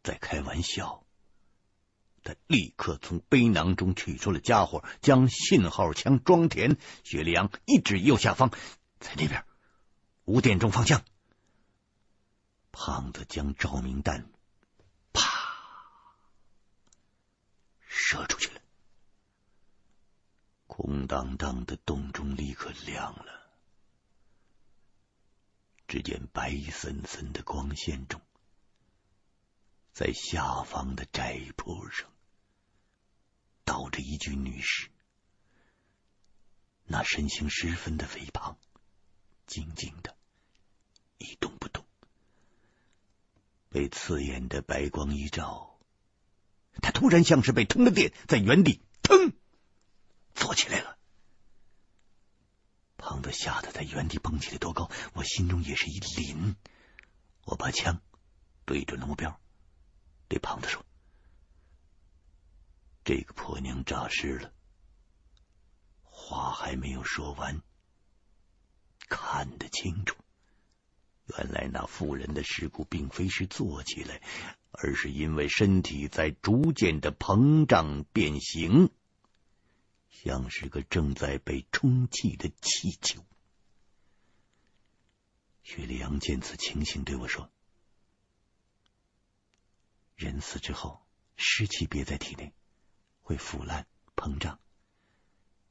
[0.03, 1.07] 在开玩笑，
[2.22, 6.76] 他立刻从背囊中取出了家伙，将信号枪装填。
[7.05, 8.51] 雪莉杨一指右下方，
[9.01, 9.47] 在那边
[10.26, 11.03] 五点钟方向。
[12.70, 14.30] 胖子将照明弹
[15.14, 15.26] 啪
[17.80, 18.61] 射出去了，
[20.66, 23.41] 空荡荡的洞中立刻亮了。
[25.93, 28.18] 只见白森森的光线中，
[29.93, 32.11] 在下方的窄坡上
[33.62, 34.88] 倒着一具女尸，
[36.84, 38.57] 那身形十分的肥胖，
[39.47, 40.16] 静静的，
[41.18, 41.84] 一动不动。
[43.68, 45.78] 被刺眼的白光一照，
[46.80, 49.34] 他突然像是被通了电，在原地腾
[50.34, 50.91] 坐起来了。
[53.13, 56.55] 胖子吓得在原地蹦起来多高，我心中也是一凛。
[57.45, 58.01] 我把枪
[58.65, 59.39] 对准了目标，
[60.29, 60.83] 对胖子说
[63.05, 64.51] ：“这个婆娘诈尸了。”
[66.01, 67.61] 话还没有说完，
[69.11, 70.17] 看得清楚。
[71.37, 74.23] 原来那妇人的尸骨并非是坐起来，
[74.71, 78.89] 而是因为身体在逐渐的膨胀变形，
[80.13, 83.25] 像是个正在被充气的气球。
[85.65, 87.51] 薛里阳见此情形，对我说
[90.15, 91.05] ：“人死之后，
[91.37, 92.55] 尸气憋在体内，
[93.23, 94.61] 会腐烂膨胀。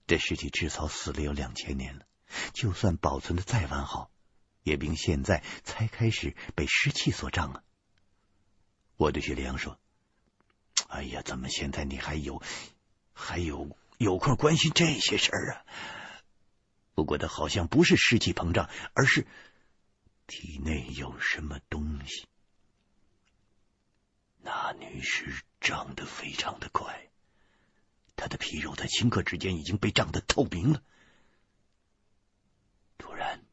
[0.07, 2.05] 这尸体至少死了有两千年了，
[2.53, 4.11] 就算保存的再完好。”
[4.63, 7.63] 也并现在才开始被湿气所胀啊！
[8.95, 9.79] 我对薛里阳说
[10.87, 12.43] ：“哎呀，怎么现在你还有
[13.11, 15.65] 还有有空关心这些事儿啊？
[16.95, 19.27] 不过，他好像不是湿气膨胀，而是
[20.25, 22.27] 体内有什么东西。
[24.39, 27.09] 那女尸长得非常的快，
[28.15, 30.81] 她的皮肉在顷刻之间已经被胀得透明了。”
[32.97, 33.43] 突然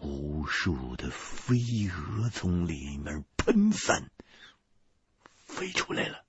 [0.00, 1.56] 无数的飞
[1.88, 4.10] 蛾从里面喷散，
[5.46, 6.24] 飞出来了。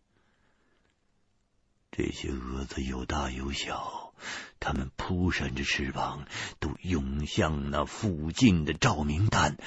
[1.91, 4.13] 这些蛾子有大有小，
[4.59, 6.25] 它们扑扇着翅膀，
[6.59, 9.57] 都涌向那附近的照明弹，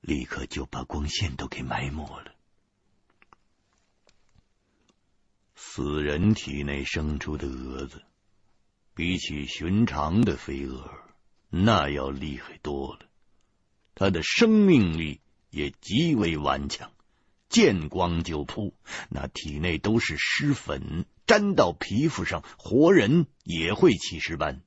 [0.00, 2.34] 立刻就把光线都给埋没了。
[5.54, 8.02] 死人体内生出的蛾子，
[8.94, 10.90] 比起寻常的飞蛾，
[11.48, 13.06] 那要厉害多了。
[14.00, 15.20] 他的生命力
[15.50, 16.90] 也极为顽强，
[17.50, 18.72] 见光就扑，
[19.10, 24.62] 那体内都是尸粉，沾到皮肤上，活人也会起尸斑。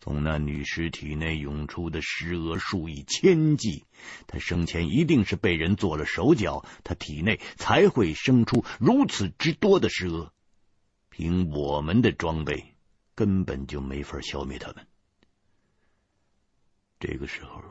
[0.00, 3.84] 从那女尸体内涌出的尸蛾数以千计，
[4.26, 10.32] 她生前一定是被人做了手脚，她体内才会生出如此之多的尸蛾。
[11.08, 12.74] 凭我们的装备，
[13.14, 14.88] 根本就没法消灭他们。
[16.98, 17.62] 这个时候。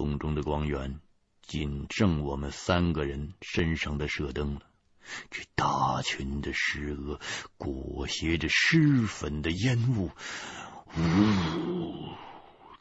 [0.00, 0.98] 洞中的光源
[1.42, 4.62] 仅剩我们三个人身上的射灯了。
[5.30, 7.20] 这大群的尸蛾
[7.58, 10.10] 裹挟着尸粉的烟雾，
[10.96, 12.14] 呜，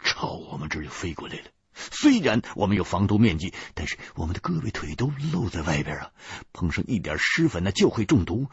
[0.01, 1.43] 朝我们这就飞过来了。
[1.73, 6.11] 虽然我们有防毒面具，但是我们的胳膊腿都露在外边啊！
[6.53, 8.47] 碰上一点尸粉，那就会中毒，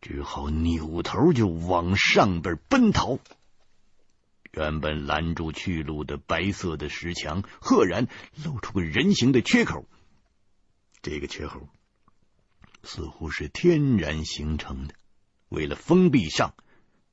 [0.00, 3.18] 只好扭头就往上边奔逃。
[4.52, 8.06] 原本拦住去路的白色的石墙，赫然
[8.44, 9.88] 露出个人形的缺口。
[11.00, 11.68] 这个缺口
[12.84, 14.94] 似乎是天然形成的，
[15.48, 16.54] 为了封闭上，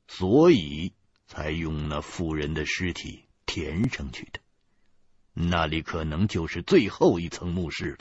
[0.07, 0.93] 所以
[1.27, 4.41] 才用那妇人的尸体填上去的。
[5.33, 7.97] 那里可能就是最后一层墓室了。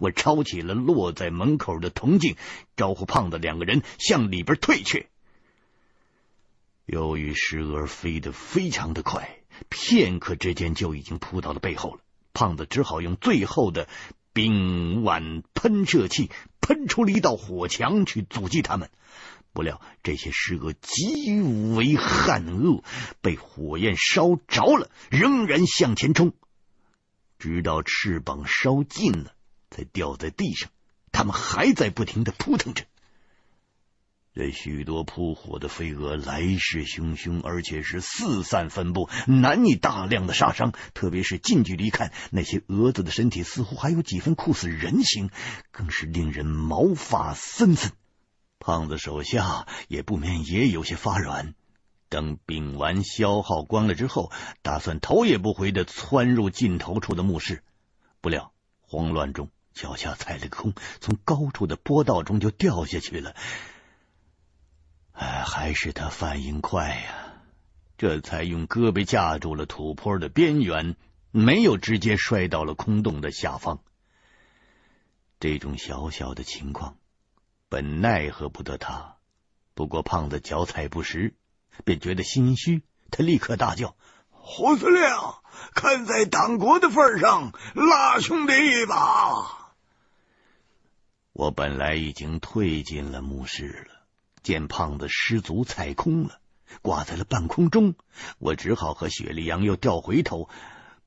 [0.00, 2.36] 我抄起了落在门口的铜镜，
[2.76, 5.08] 招呼胖子两个人向里边退去。
[6.86, 12.00] 由于尸蛾飞得非常的快，片刻之间就已经扑到了背后了。
[12.32, 13.88] 胖子只好用最后的
[14.32, 16.30] 冰碗喷射器
[16.60, 18.90] 喷出了一道火墙去阻击他们。
[19.52, 21.40] 不料这些尸蛾极
[21.76, 22.82] 为悍恶，
[23.20, 26.32] 被火焰烧着了，仍然向前冲，
[27.38, 29.34] 直到翅膀烧尽了，
[29.70, 30.70] 才掉在地上。
[31.12, 32.86] 他们还在不停的扑腾着。
[34.34, 40.72] 这许多扑火的飞蛾来势汹汹，而且是四散分布，难以大量的杀伤。
[40.94, 45.28] 特别是近距离看，那些蛾子的身体似乎还有几分酷似人形，
[45.70, 47.92] 更是令人毛发森森。
[48.58, 51.54] 胖子手下也不免也有些发软。
[52.08, 57.62] 等丙烷消耗光了之后，打算头也不回的窜入尽头处的墓室，
[58.22, 63.34] 不料慌乱中脚下踩了个空，从高处的坡道中就掉下去了。
[65.22, 67.34] 哎，还是他反应快呀，
[67.96, 70.96] 这才用胳膊架住了土坡的边缘，
[71.30, 73.84] 没有直接摔到了空洞的下方。
[75.38, 76.96] 这种小小的情况，
[77.68, 79.18] 本奈何不得他，
[79.74, 81.36] 不过胖子脚踩不实，
[81.84, 83.94] 便觉得心虚，他立刻大叫
[84.28, 85.04] ：“胡司令，
[85.72, 89.72] 看在党国的份上，拉兄弟一把。
[91.32, 93.91] 我本来已经退进了墓室了，
[94.42, 96.40] 见胖子失足踩空了，
[96.82, 97.94] 挂在了半空中，
[98.38, 100.48] 我只好和雪莉杨又掉回头，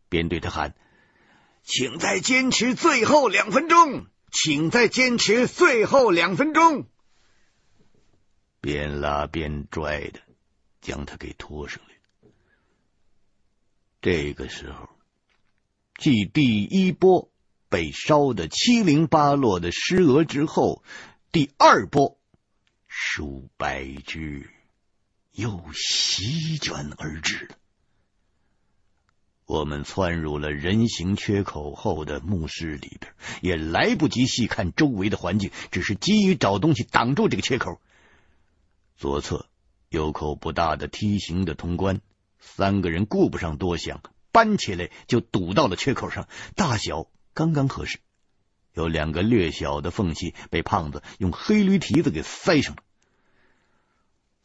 [0.09, 0.75] 便对他喊
[1.63, 6.87] ：“请再坚持最后两分钟，请再坚持最后两分钟。”
[8.61, 10.19] 边拉边拽的，
[10.81, 11.95] 将他给拖上来。
[14.01, 14.89] 这个时候，
[15.97, 17.31] 继第一波
[17.69, 20.83] 被烧得七零八落的尸额之后，
[21.31, 22.19] 第二波
[22.97, 24.49] 数百只
[25.33, 27.51] 又席卷而至。
[29.45, 37.81] 我们窜入了人形缺口后的墓室里边，也来不及细看周围的环境，只是急于找东西挡住这个缺口。
[38.95, 39.49] 左侧
[39.89, 41.99] 有口不大的梯形的通关。
[42.39, 47.99] 三个人顾不上多想，搬起来就堵到了缺口上，大小刚刚合适。
[48.73, 52.83] 有两个略小的缝隙被胖子用黑驴蹄子给塞上了。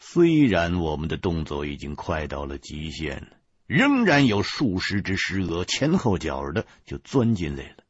[0.00, 3.30] 虽然我们的动作已经快到了极限，
[3.66, 7.84] 仍然有数十只尸蛾前后脚的就钻进来了。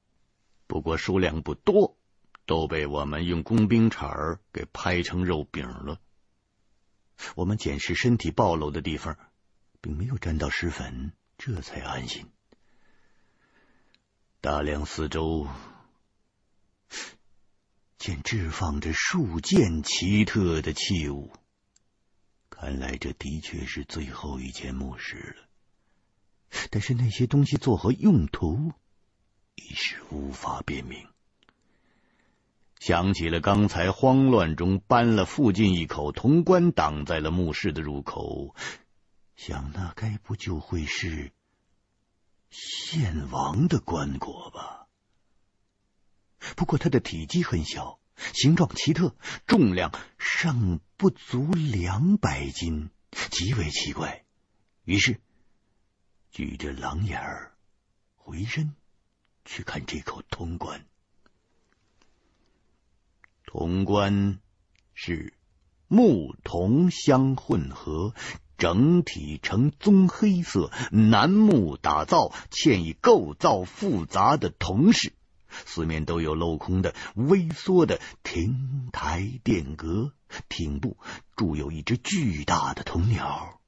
[0.66, 1.96] 不过数量不多，
[2.44, 5.98] 都被我们用工兵铲给拍成肉饼了。
[7.34, 9.16] 我们检视身体暴露的地方。
[9.82, 12.26] 并没有沾到尸粉，这才安心。
[14.42, 15.48] 打量四周，
[17.96, 21.32] 见置放着数件奇特的器物，
[22.60, 25.48] 看来这的确是最后一间墓室了。
[26.68, 28.74] 但是那些东西作何用途，
[29.54, 31.08] 一时无法辨明。
[32.78, 38.54] 想起了刚才慌乱中搬了附近一口铜棺，挡在了墓室的入口。
[39.36, 41.32] 想那该不就会是
[42.50, 44.86] 献王的棺椁吧？
[46.56, 47.99] 不过它的体积很小，
[48.32, 49.14] 形状奇特，
[49.46, 52.90] 重量尚不足两百斤，
[53.30, 54.24] 极为奇怪。
[54.84, 55.20] 于是
[56.30, 57.52] 举着狼眼儿
[58.16, 58.74] 回身
[59.44, 60.86] 去看这口铜棺。
[63.44, 64.38] 铜棺
[64.94, 65.34] 是
[65.88, 68.14] 木铜相混合。
[68.56, 75.14] 整体呈棕黑色楠木打造，嵌以构造复杂的铜饰，
[75.66, 80.14] 四面都有镂空的微缩的亭台殿阁，
[80.48, 80.96] 顶部
[81.36, 83.60] 筑有一只巨大的铜鸟。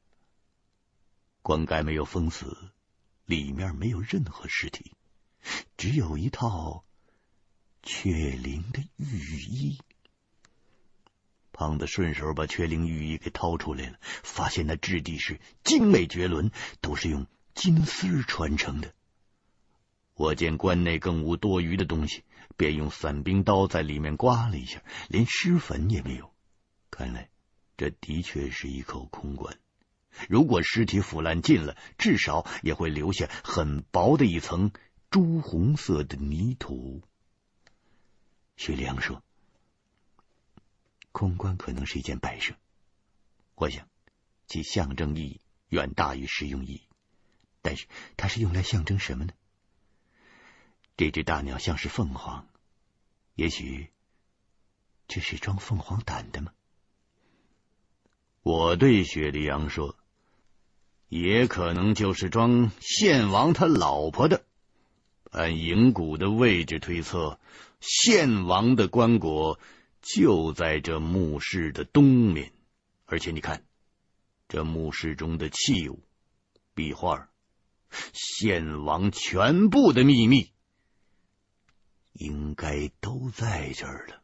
[1.42, 2.56] 棺盖没有封死，
[3.24, 4.92] 里面没有任何尸体，
[5.76, 6.84] 只有一套
[7.82, 9.80] 雀翎的玉衣。
[11.50, 18.94] 胖子顺手把雀翎玉衣给掏出来了，发现那质地是精美绝伦，都是用金丝传成的。
[20.14, 22.22] 我见棺内更无多余的东西，
[22.56, 26.32] 便用散兵刀在里面刮了一下，连尸粉也没有。
[26.90, 27.30] 看来
[27.76, 29.58] 这的确是一口空棺。
[30.28, 34.70] 如果尸体腐烂尽了，至少也会留下很薄的一层
[35.10, 37.02] 朱红色的泥土。
[38.56, 39.22] 徐良说。
[41.12, 42.54] 空棺可能是一件摆设，
[43.54, 43.86] 我想
[44.46, 46.82] 其象征意义远大于实用意义。
[47.60, 47.86] 但是
[48.16, 49.34] 它是用来象征什么呢？
[51.02, 52.46] 这只大鸟像是凤凰，
[53.34, 53.88] 也许
[55.08, 56.52] 这是装凤凰胆的吗？
[58.42, 59.96] 我对雪莉杨说
[61.10, 64.44] ：“也可能就是装献王他老婆的。
[65.32, 67.40] 按银谷的位置推测，
[67.80, 69.58] 献王的棺椁。”
[70.02, 72.52] 就在这墓室的东面，
[73.06, 73.64] 而且你看，
[74.48, 76.00] 这墓室中的器物、
[76.74, 77.28] 壁画、
[78.12, 80.51] 献王全部的秘密，
[82.12, 84.22] 应该都在这儿了。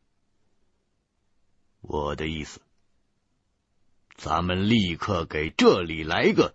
[1.81, 2.61] 我的意思，
[4.17, 6.55] 咱们立刻给这里来个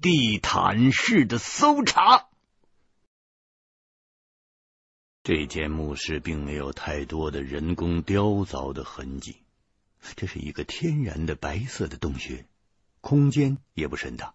[0.00, 2.28] 地毯式的搜查。
[5.22, 9.38] 这间墓室并没有太多的人工雕凿的痕迹，
[10.14, 12.46] 这是一个天然的白色的洞穴，
[13.00, 14.34] 空间也不甚大。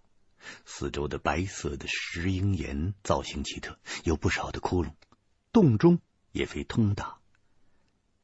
[0.66, 4.92] 四周的白色的石英岩造型奇特，有不少的窟窿，
[5.52, 6.00] 洞中
[6.32, 7.18] 也非通达。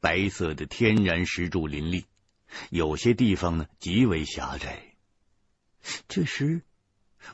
[0.00, 2.06] 白色的天然石柱林立，
[2.70, 4.94] 有些地方呢极为狭窄。
[6.08, 6.62] 这时。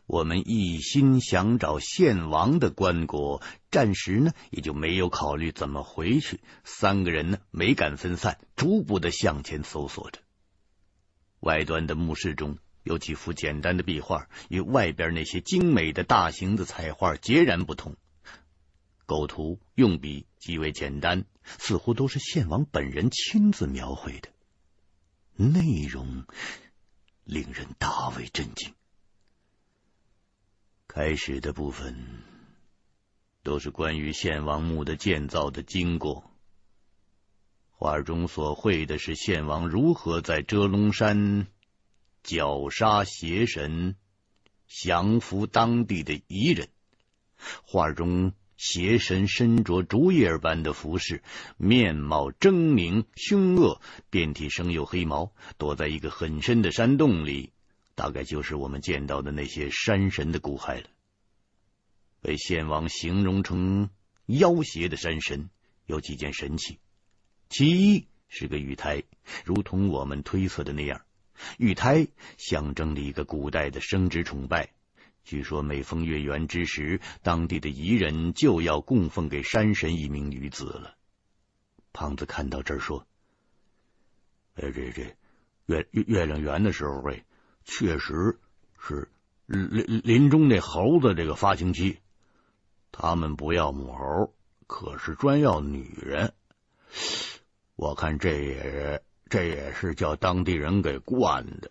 [0.06, 6.40] 我们一心想找献王的棺椁，暂时呢也就没有考虑怎么回去。
[6.64, 10.20] 三个人呢没敢分散，逐步的向前搜索着。
[11.40, 17.94] 外端的墓室中有几幅简单的壁画，与外边那些精美的大型的彩画截然不同。
[19.06, 24.28] 构图用笔极为简单，似乎都是献王本人亲自描绘的。
[25.36, 26.24] 内容
[27.24, 28.72] 令人大为震惊。
[30.86, 32.22] 开始的部分
[33.42, 36.30] 都是关于献王墓的建造的经过。
[37.70, 41.46] 画中所绘的是献王如何在遮龙山
[42.22, 43.96] 绞杀邪神，
[44.66, 46.68] 降服当地的彝人。
[47.64, 48.32] 画中。
[48.66, 51.22] 邪神身着竹叶般的服饰，
[51.58, 57.52] 面貌狰狞凶恶，遍体生有黑毛，躲在一个很深的山洞里，
[57.94, 60.88] 大概就是我们见到的那些山神的骨骸了。
[62.22, 63.90] 被献王形容成
[64.24, 65.50] 妖邪的山神
[65.84, 66.78] 有几件神器，
[67.50, 69.02] 其一是个玉胎，
[69.44, 71.02] 如同我们推测的那样，
[71.58, 72.08] 玉胎
[72.38, 74.70] 象征了一个古代的生殖崇拜。
[75.24, 80.96] 据说每逢月圆之时，当地的彝人就要供奉给山神一名女子了。
[81.94, 83.06] 胖子看到这儿说
[84.56, 85.16] ：“哎，这这
[85.64, 87.24] 月月月亮圆的时候，哎，
[87.64, 88.38] 确实
[88.78, 89.08] 是
[89.46, 91.98] 林林中那猴子这个发情期。
[92.92, 94.34] 他们不要母猴，
[94.66, 96.34] 可是专要女人。
[97.76, 101.70] 我看这也这也是叫当地人给惯的。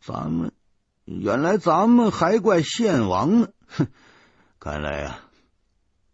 [0.00, 0.52] 咱们。”
[1.06, 3.86] 原来咱们还怪献王呢，哼！
[4.58, 5.30] 看来呀、啊，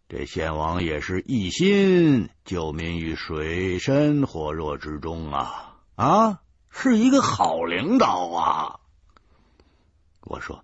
[0.06, 5.78] 这献王也是一心救民于水深火热之中啊！
[5.94, 8.80] 啊，是一个好领导啊！
[10.20, 10.62] 我说，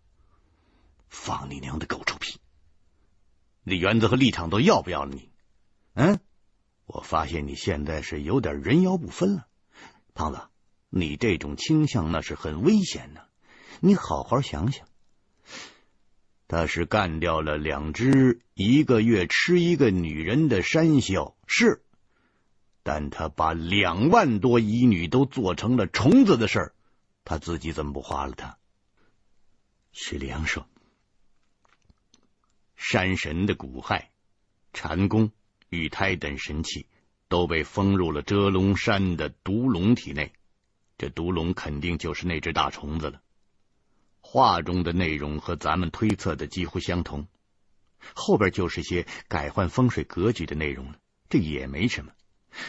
[1.09, 2.39] 放你娘的狗臭屁！
[3.63, 5.31] 你原则和立场都要不要了你？
[5.95, 6.21] 嗯，
[6.85, 9.47] 我发现你现在是有点人妖不分了，
[10.13, 10.41] 胖子，
[10.91, 13.28] 你这种倾向那是很危险的。
[13.81, 14.89] 你好好想想，
[16.49, 21.85] 他是干掉了两只一个月吃一个女人的山魈，是，
[22.83, 26.75] 但他把两万多彝女都做成了虫子的事儿，
[27.25, 28.59] 他自己怎么不花了他？
[29.93, 30.67] 许良说
[32.75, 34.07] ：“山神的骨骸、
[34.73, 35.31] 禅宫、
[35.69, 36.87] 玉胎等神器
[37.29, 40.33] 都被封入了遮龙山的毒龙体内，
[40.97, 43.23] 这毒龙肯定就是那只大虫子了。”
[44.31, 47.27] 画中的内容和咱们推测的几乎相同，
[48.15, 50.99] 后边就是些改换风水格局的内容了。
[51.31, 52.13] 这也没什么，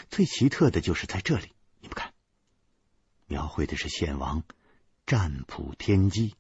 [0.07, 1.51] 最奇特的就是在这里，
[1.81, 2.13] 你们看，
[3.27, 4.45] 描绘的是献王
[5.05, 6.33] 占卜天机，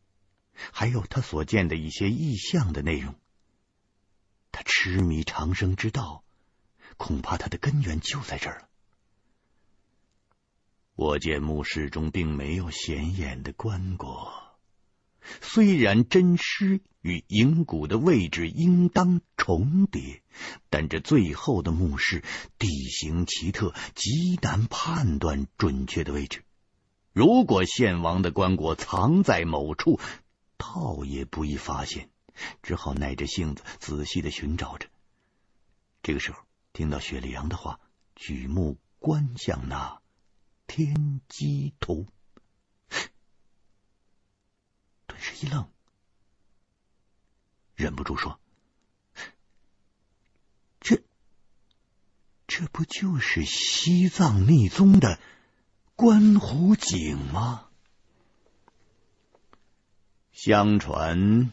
[0.71, 3.13] 还有他所见的一些异象的内容。
[4.53, 6.23] 他痴迷长生之道，
[6.95, 8.69] 恐怕他的根源就在这儿了。
[10.95, 14.48] 我见墓室中并没有显眼的棺椁。
[15.41, 20.21] 虽然真尸与影骨的位置应当重叠，
[20.69, 22.23] 但这最后的墓室
[22.57, 26.43] 地形奇特，极难判断准确的位置。
[27.13, 29.99] 如果献王的棺椁藏在某处，
[30.57, 32.09] 倒也不易发现，
[32.61, 34.87] 只好耐着性子仔细的寻找着。
[36.01, 36.39] 这个时候，
[36.71, 37.79] 听到雪里杨的话，
[38.15, 40.01] 举目观向那
[40.67, 42.05] 天机图。
[45.19, 45.69] 是一愣，
[47.75, 48.39] 忍不住说
[50.79, 51.03] ：“这，
[52.47, 55.19] 这不就是西藏密宗的
[55.95, 57.67] 观湖景吗？”
[60.31, 61.51] 相传，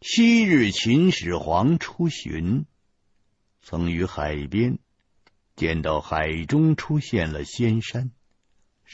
[0.00, 2.64] 昔日秦始皇出巡，
[3.60, 4.78] 曾于海边
[5.56, 8.10] 见到海中出现了仙山。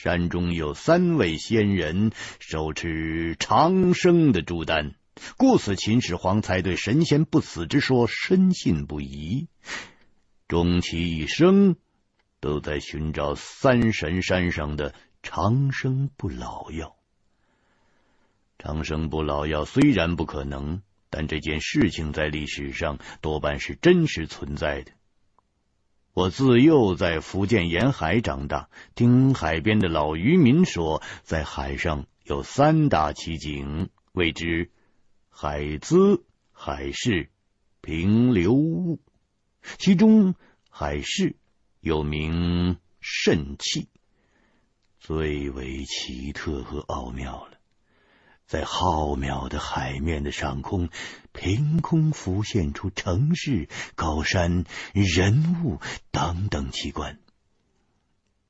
[0.03, 4.95] 山中有三位仙人手持长生的朱丹，
[5.37, 9.49] 故此秦始皇才对神仙不死之说深信不疑，
[10.49, 11.77] 终其一生
[12.41, 16.97] 都在寻找三神山上的长生不老药。
[18.57, 20.81] 长生不老药虽然不可能，
[21.11, 24.93] 但这件事情在历史上多半是真实存在的。
[26.13, 34.73] 我自幼在福建沿海长大，听海边的老渔民说，在海上有三大奇景，谓之
[35.29, 37.31] 海资、海市、
[37.81, 39.01] 平流雾。
[39.79, 40.35] 其中
[40.69, 41.37] 海市
[41.81, 43.89] 又名蜃气，
[44.99, 47.60] 最为奇特和奥妙了。
[48.51, 50.89] 在浩渺的海面的上空，
[51.33, 55.79] 凭空浮现出城市、高山、人物
[56.11, 57.21] 等等奇观。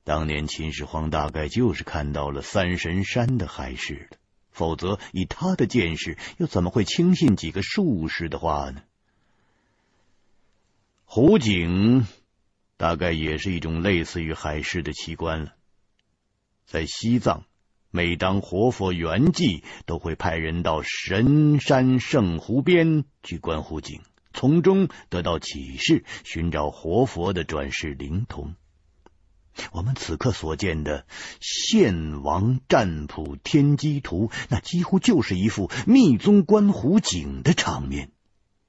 [0.03, 4.17] 当年秦始皇大概就是看到了三神山的海市了。
[4.49, 8.81] 否则以他的见识，又怎么会轻信几个术士的话呢？
[11.05, 12.07] 湖景
[12.75, 15.53] 大概也是一种类似于海市的奇观了。
[16.65, 17.45] 在西藏，
[17.91, 23.99] 每当活佛圆寂，都会派人到神山圣湖边去观湖景，
[24.33, 28.55] 从中得到启示，寻找活佛的转世灵童。
[29.73, 31.05] 我们此刻所见的
[31.41, 38.11] 献王占卜天机图，那几乎就是一幅密宗观湖景的场面。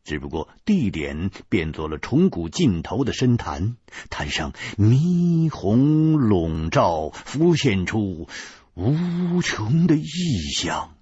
[0.03, 3.77] 只不过地点变作了崇古尽头的深潭，
[4.11, 8.27] 潭上霓虹笼罩，浮现出
[8.75, 10.97] 无穷的异象。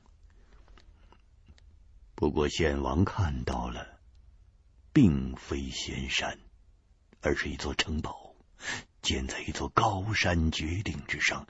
[2.14, 3.86] 不过献王看到了，
[4.92, 6.38] 并非仙山，
[7.20, 8.34] 而是一座城堡，
[9.02, 11.46] 建在一座高山绝顶之上。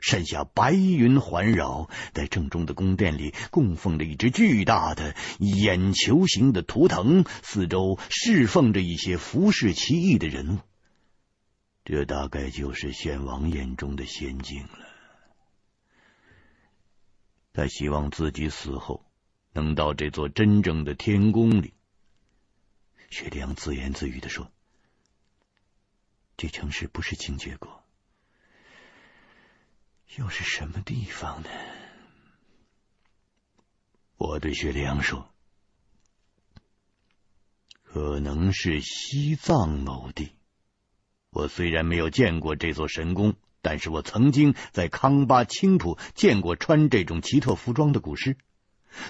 [0.00, 10.58] 山下白云环绕，在正中的宫殿里供奉着一只巨大的眼球形的图腾，四周侍奉着一些服饰奇异的人物。
[11.84, 14.91] 这大概就是献王眼中的仙境了。
[17.52, 19.04] 他希望自己死后
[19.52, 21.74] 能到这座真正的天宫里。
[23.10, 24.50] 薛良自言自语地说
[26.38, 27.82] ：“这城市不是清绝过。”
[30.16, 31.48] 又是什么地方呢？
[34.16, 35.28] 我对薛良说
[37.82, 40.32] ：“可能是西藏某地。
[41.30, 48.36] 我虽然没有见过这座神宫，但是我曾经在康巴青浦见过穿这种奇特服装的古尸。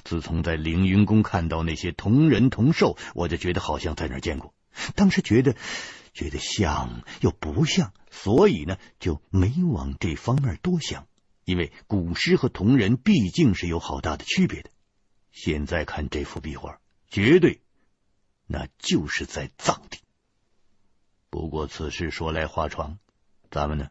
[0.04, 4.54] 自从在凌云宫看到那些铜人铜兽，我就觉得好像在那儿见过。
[4.94, 5.56] 当时觉得。”
[6.14, 11.06] 觉得像又不像，所以呢就没往这方面多想。
[11.46, 14.68] 因为古尸和铜人毕竟是有好大的区别的。
[15.30, 17.62] 现在看这幅壁画，绝对
[18.46, 20.00] 那就是在藏地。
[21.30, 22.98] 不过此事说来话长，
[23.50, 23.88] 咱们呢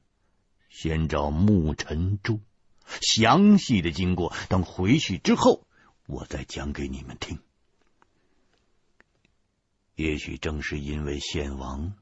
[0.72, 2.40] 先找木尘珠，
[3.02, 5.68] 详细的经过等回去之后，
[6.08, 7.40] 我再讲给你们听。
[9.96, 11.94] 也许正是因为献王。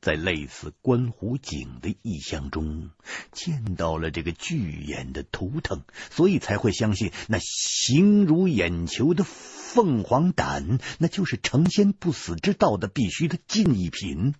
[0.00, 2.90] 在类似观湖景的意象中，
[3.32, 14.34] 见到了这个巨眼的图腾，所以才会相信那形如眼球的凤凰胆，那就是成仙不死之道的必须的禁一品。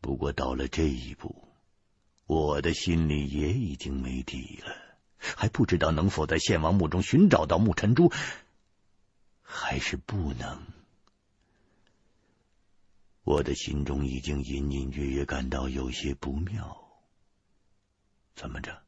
[0.00, 1.47] 不过到了这一步，
[2.28, 4.76] 我的心里也已经没底了，
[5.16, 8.12] 还不知道能否在献王墓中寻找到木尘珠，
[9.42, 10.62] 还是不能。
[13.24, 17.00] 我的心中已经隐隐约约感到有些不妙。
[18.34, 18.82] 怎么着？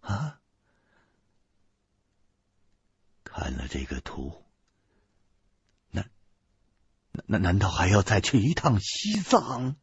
[0.00, 0.38] 啊？
[3.24, 4.44] 看了这个图，
[5.90, 6.04] 那
[7.10, 9.74] 那那难道还要再去一趟西藏？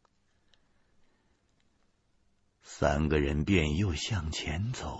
[2.76, 4.98] 三个人便又向前走，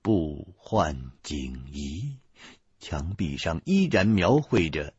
[0.00, 2.16] 步换景移，
[2.78, 4.94] 墙壁上依然描绘着。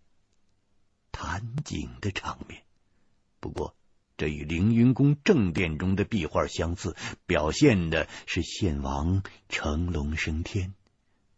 [1.11, 2.61] 潭景的场面，
[3.39, 3.75] 不过
[4.15, 6.95] 这与凌云宫正殿中的壁画相似，
[7.25, 10.75] 表现的是献王乘龙升天，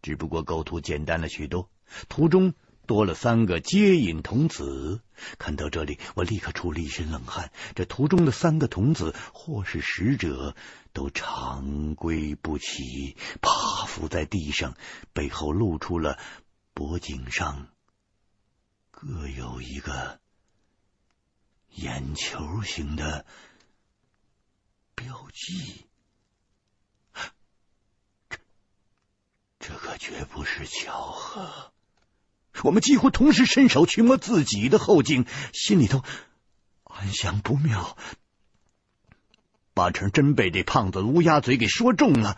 [0.01, 1.69] 只不过构图简单了许多。
[2.09, 2.53] 图中
[2.85, 5.01] 多了三个接引童子，
[5.37, 7.51] 看到这里，我立刻出了一身冷汗。
[7.75, 10.55] 这图中的三个童子，或是使者，
[10.91, 14.75] 都长跪不起，趴伏在地上，
[15.13, 16.19] 背后露出了
[16.73, 17.69] 脖颈上。
[18.91, 20.19] 各有一个
[21.69, 23.25] 眼球形的
[24.93, 25.85] 标记，
[29.59, 31.71] 这这可绝不是巧合。
[32.61, 36.03] 我们几乎同时伸手去摸自己的后颈，心里头
[36.83, 37.97] 暗想不妙，
[39.73, 42.37] 八成真被这胖子乌鸦嘴给说中了。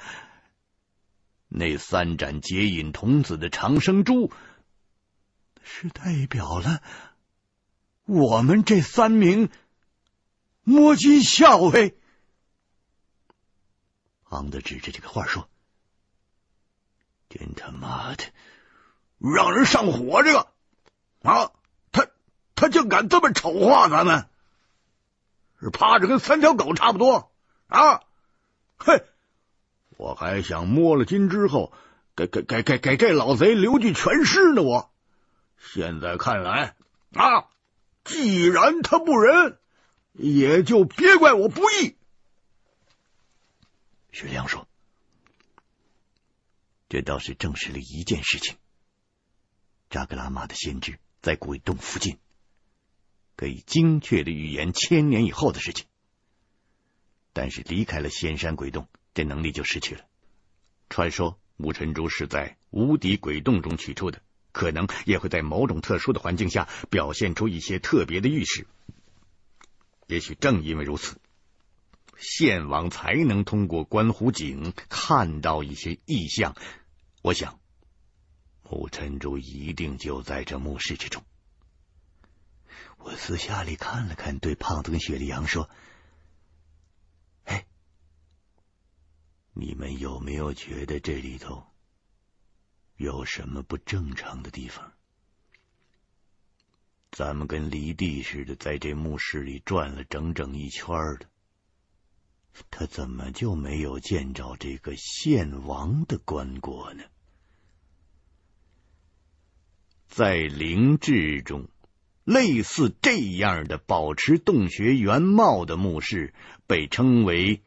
[1.48, 4.32] 那三盏接引童子的长生珠。
[5.68, 6.84] 是代表了
[8.06, 9.50] 我们这三名
[10.62, 11.98] 摸金校尉。
[14.26, 15.50] 胖子指着这个画说
[17.30, 18.24] ：“真他妈的，
[19.34, 20.22] 让人上火！
[20.24, 20.48] 这个
[21.24, 21.52] 啊，
[21.92, 22.08] 他
[22.54, 24.28] 他竟敢这么丑化咱们，
[25.60, 27.32] 是怕着跟三条狗差不多
[27.68, 28.02] 啊！
[28.78, 29.04] 嘿，
[29.98, 31.74] 我还想摸了金之后，
[32.16, 34.92] 给给给给给这老贼留具全尸呢，我。”
[35.58, 36.76] 现在看来
[37.14, 37.48] 啊，
[38.04, 39.58] 既然他不仁，
[40.14, 41.96] 也就别怪我不义。
[44.12, 44.68] 徐良说
[46.88, 48.56] ：“这倒是证实了一件事情：
[49.90, 52.18] 扎格拉玛的先知在鬼洞附近，
[53.36, 55.86] 可以精确的预言千年以后的事情。
[57.34, 60.06] 但是离开了仙山鬼洞，这能力就失去了。
[60.90, 64.22] 传说木尘珠是在无底鬼洞中取出的，
[64.52, 68.68] 可能也会在某种特殊的环境下表现出一些特别的预示。
[70.08, 71.18] 也许正因为如此，
[72.18, 76.56] 献王才能通过观湖井看到一些异象。
[77.22, 77.60] 我想，
[78.68, 81.24] 木尘珠一定就在这墓室之中。
[82.98, 85.70] 我私下里看了看，对胖子跟雪莉杨说
[87.46, 87.66] ：“哎，
[89.54, 91.64] 你们有没有觉得这里头
[92.96, 94.92] 有什么不正常的地方？”
[97.12, 100.90] 咱们跟离地似的，在这墓室里转了整整一圈
[101.20, 101.30] 的，
[102.72, 107.04] 他怎么就没有见着这个献王的棺椁呢？
[110.16, 111.68] 在灵志中，
[112.24, 116.34] 类似这样的保持洞穴原貌的墓室，
[116.68, 117.62] 被称为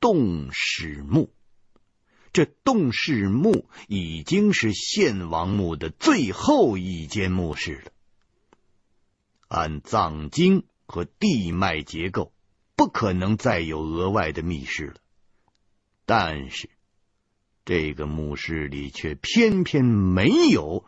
[0.00, 1.32] 洞室墓。
[2.34, 7.90] 这洞室墓已经是献王墓的最后一间墓室了。
[9.48, 12.34] 按藏经和地脉结构，
[12.76, 14.96] 不可能再有额外的密室了。
[16.04, 16.68] 但是，
[17.64, 20.84] 这个墓室里却偏偏没有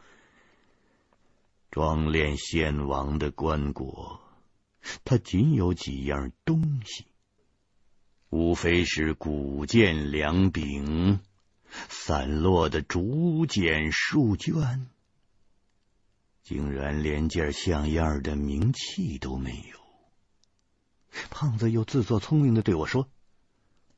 [1.76, 4.18] 装殓先王的棺椁，
[5.04, 7.04] 它仅有几样东西，
[8.30, 11.20] 无非是古剑、两柄、
[11.90, 14.86] 散落的竹简、书卷。
[16.42, 19.78] 竟然连件像样的名器都没有。
[21.28, 23.06] 胖子又自作聪明的对我说：“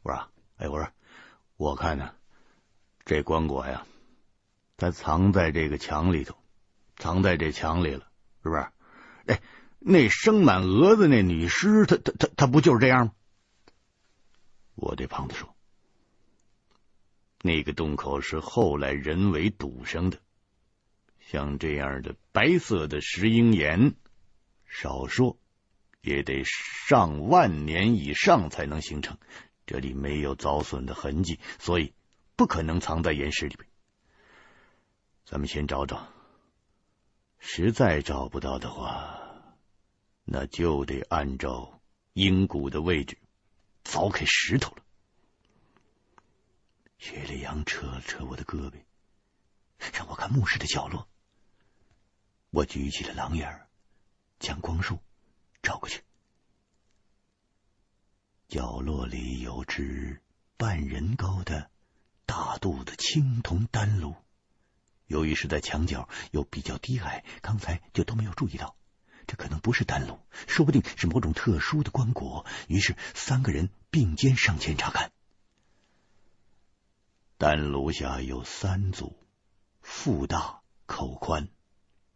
[0.03, 0.91] 我说，哎，我说，
[1.57, 2.13] 我看呢，
[3.05, 3.87] 这棺椁呀，
[4.77, 6.37] 它藏在这个墙里头，
[6.99, 8.07] 藏在这墙里了，
[8.43, 8.67] 是不是？
[9.27, 9.41] 哎，
[9.79, 13.13] 那生满蛾子那女尸，她她她她不就是这样吗？”
[14.75, 15.55] 我对胖子说
[17.43, 20.19] ：“那个洞口是后来人为堵上的。”
[21.21, 23.95] 像这样的白色的石英岩，
[24.67, 25.39] 少说
[26.01, 29.19] 也得上万年以上才能形成。
[29.67, 31.93] 这里没有凿损的痕迹，所以
[32.35, 33.69] 不可能藏在岩石里边。
[35.27, 36.09] 咱们先找找，
[37.39, 39.19] 实在找不到的话，
[40.25, 41.81] 那就得按照
[42.13, 43.19] 阴骨的位置
[43.85, 44.83] 凿开石头了。
[46.99, 48.83] 雪莉杨扯了扯我的胳膊，
[49.93, 51.09] 让我看墓室的角落。
[52.51, 53.67] 我举起了狼眼，
[54.39, 54.99] 将光束
[55.63, 56.03] 照过去。
[58.49, 60.23] 角落里有只
[60.57, 61.71] 半人高的
[62.27, 64.17] 大肚子青铜丹炉，
[65.09, 68.77] 由于是在墙角又比较低矮，刚才就都没有注意到。
[69.27, 72.47] 这可能不是丹炉，说不定是某种特殊的棺椁。
[72.69, 75.11] 于是三个人并肩上前查看。
[77.37, 79.19] 丹炉下有三组，
[79.83, 81.49] 腹大口宽。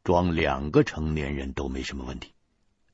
[0.05, 2.35] 装两个成年人都没什么问题，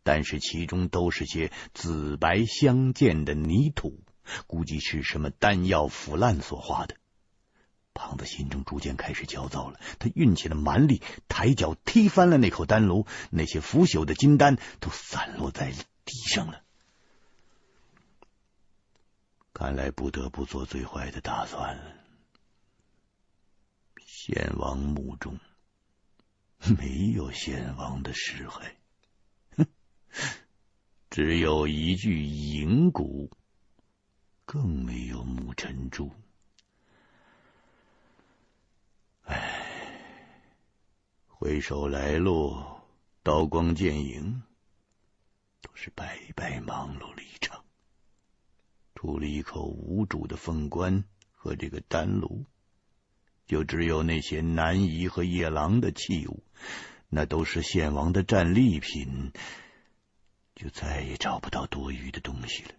[0.02, 4.04] 但是其中都是些紫白相间的泥土，
[4.46, 6.96] 估计是什么丹药腐烂所化的。
[7.94, 15.72] 胖子心中逐渐开始焦躁了，他运起了蛮力，抬脚踢翻了那口丹炉，那些腐朽的金丹都散落在
[16.04, 16.62] 地上了。
[19.52, 21.94] 看来不得不做最坏的打算了。
[24.06, 25.38] 献王墓中。
[26.76, 28.72] 没有献王的尸骸，
[29.56, 29.64] 哼，
[31.08, 33.30] 只有一具银骨，
[34.44, 36.10] 更没有木尘珠。
[39.28, 39.62] 唉，
[41.28, 42.56] 回首来路，
[43.22, 44.42] 刀光剑影，
[45.60, 47.62] 都是白白忙碌了一场。
[48.94, 52.44] 除了一口无主的凤冠和这个丹炉。
[53.46, 56.42] 就只有那些南夷和夜郎的器物，
[57.08, 59.32] 那都是献王的战利品，
[60.54, 62.72] 就再也找不到多余的东西了。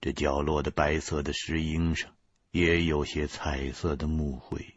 [0.00, 2.14] 这角落的白色的石英上
[2.52, 4.74] 也有些彩色的木绘，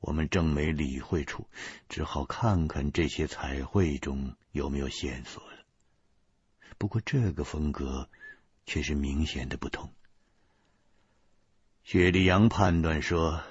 [0.00, 1.48] 我们正没理会处，
[1.88, 5.64] 只好看看这些彩绘中有没有线索了。
[6.76, 8.10] 不过这个风格
[8.66, 9.90] 却是明显的不同。
[11.84, 13.42] 雪莉杨判断说，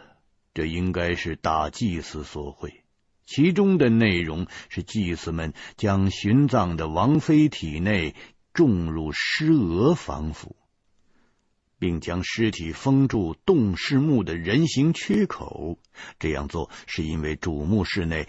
[0.54, 2.84] 这应该是大祭司所绘，
[3.26, 8.14] 其中的内容是祭司们将殉葬的王妃体内
[8.54, 10.56] 种入尸蛾防腐。
[11.80, 15.80] 并将尸体封住洞室墓的人形缺口。
[16.20, 18.28] 这样做是因为主墓室内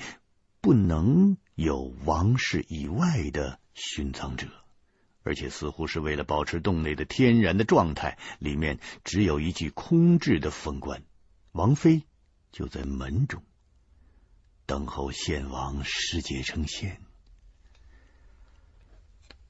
[0.61, 4.49] 不能有王室以外的殉葬者，
[5.23, 11.03] 而且似乎是为了保持洞内的天然的状态，里面只有一具空置的封棺。
[11.53, 12.03] 王妃
[12.53, 13.43] 就在门中，
[14.67, 17.01] 等候献王尸解成仙。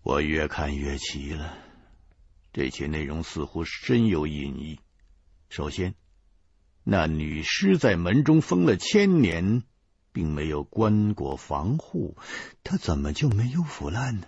[0.03, 1.68] 我越看越奇了。
[2.59, 4.81] 这些内容似乎深有隐意。
[5.49, 5.95] 首先，
[6.83, 9.63] 那女尸在门中封了千年，
[10.11, 12.17] 并没有棺椁防护，
[12.65, 14.27] 她怎么就没有腐烂呢？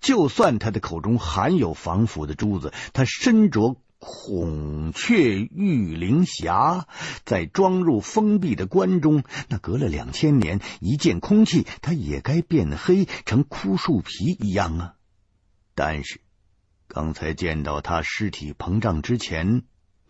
[0.00, 6.86] 就算她的口中含有防腐的珠子，她身着孔雀玉灵匣，
[7.24, 14.94] 在装入封闭的棺中，那隔了两千年，一见空气，她也该变黑成枯树皮一样啊！
[15.76, 16.20] 但是。
[16.92, 19.62] 刚才见到他尸体膨胀之前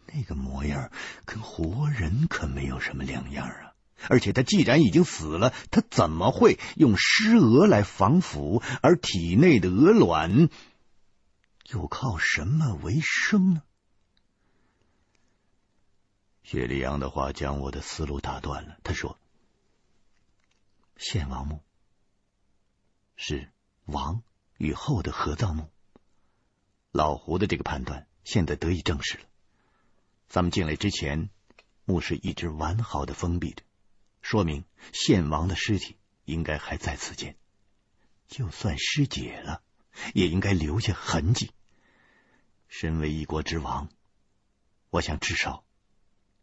[0.06, 0.90] 那个模样，
[1.26, 3.74] 跟活人可没有什么两样啊！
[4.08, 8.62] 而且他既然已经死了，他怎么会用尸蛾来防腐？
[8.80, 10.48] 而体内的鹅卵
[11.68, 13.62] 又靠什么为生呢？
[16.42, 18.78] 雪里阳的话将我的思路打断了。
[18.82, 19.18] 他说
[20.96, 21.62] ：“献王墓
[23.16, 23.52] 是
[23.84, 24.22] 王
[24.56, 25.68] 与后的合葬墓。”
[26.92, 29.24] 老胡的这个判断现在得以证实了。
[30.28, 31.30] 咱们进来之前，
[31.84, 33.62] 墓室一直完好的封闭着，
[34.22, 37.36] 说明献王的尸体应该还在此间。
[38.28, 39.62] 就算尸解了，
[40.14, 41.50] 也应该留下痕迹。
[42.68, 43.88] 身为一国之王，
[44.90, 45.64] 我想至少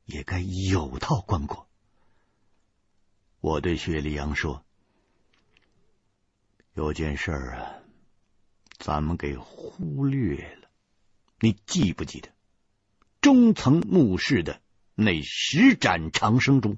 [0.03, 1.65] 也该有套棺椁。
[3.39, 4.65] 我对薛里阳说
[6.75, 7.79] ：“有件事儿啊。”
[8.79, 10.69] 咱们给忽略了，
[11.39, 12.29] 你记不记得
[13.21, 14.61] 中层墓室的
[14.95, 16.77] 那十盏长生烛？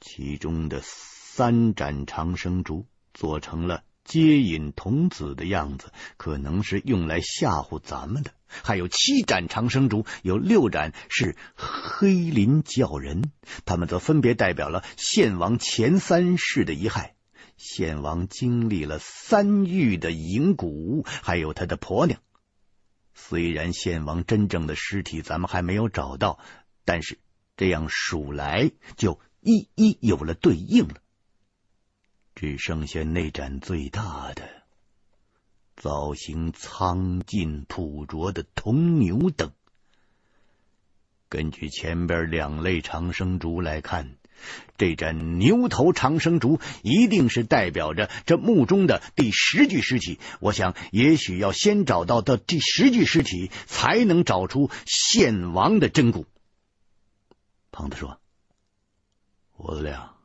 [0.00, 13.30] 其中的三盏长生烛做成了接引童子的样子，可能是用来吓唬咱们的；还有七盏长生烛，有六盏是黑林教人，
[13.64, 17.12] 他们则分别代表了献王前三世的遗骸。
[17.62, 22.18] 献王经历了三狱的营蛊，还有他的婆娘。
[23.12, 26.38] 虽然献王真正的尸体咱们还没有找到，
[26.86, 27.18] 但是
[27.58, 31.02] 这样数来就一一有了对应了。
[32.34, 34.48] 只剩下那盏最大的、
[35.76, 39.52] 造型苍劲朴拙的铜牛灯。
[41.28, 44.16] 根据前边两类长生烛来看。
[44.78, 50.18] 这盏牛头长生烛一定是代表着这墓中的第十具尸体。
[50.40, 56.26] 我想，也许要先找到的第十具尸体，才能找出献王的真骨。
[57.70, 58.18] 胖子说
[59.58, 60.16] ：“吴子亮，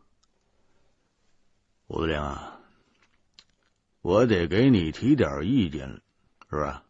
[1.88, 2.59] 吴子亮啊，
[4.01, 5.99] 我得给你提点意见了，
[6.49, 6.84] 是吧？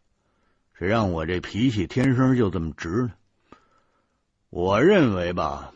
[0.78, 3.12] 谁让我这脾气天生就这么直呢？
[4.50, 5.72] 我认为吧。”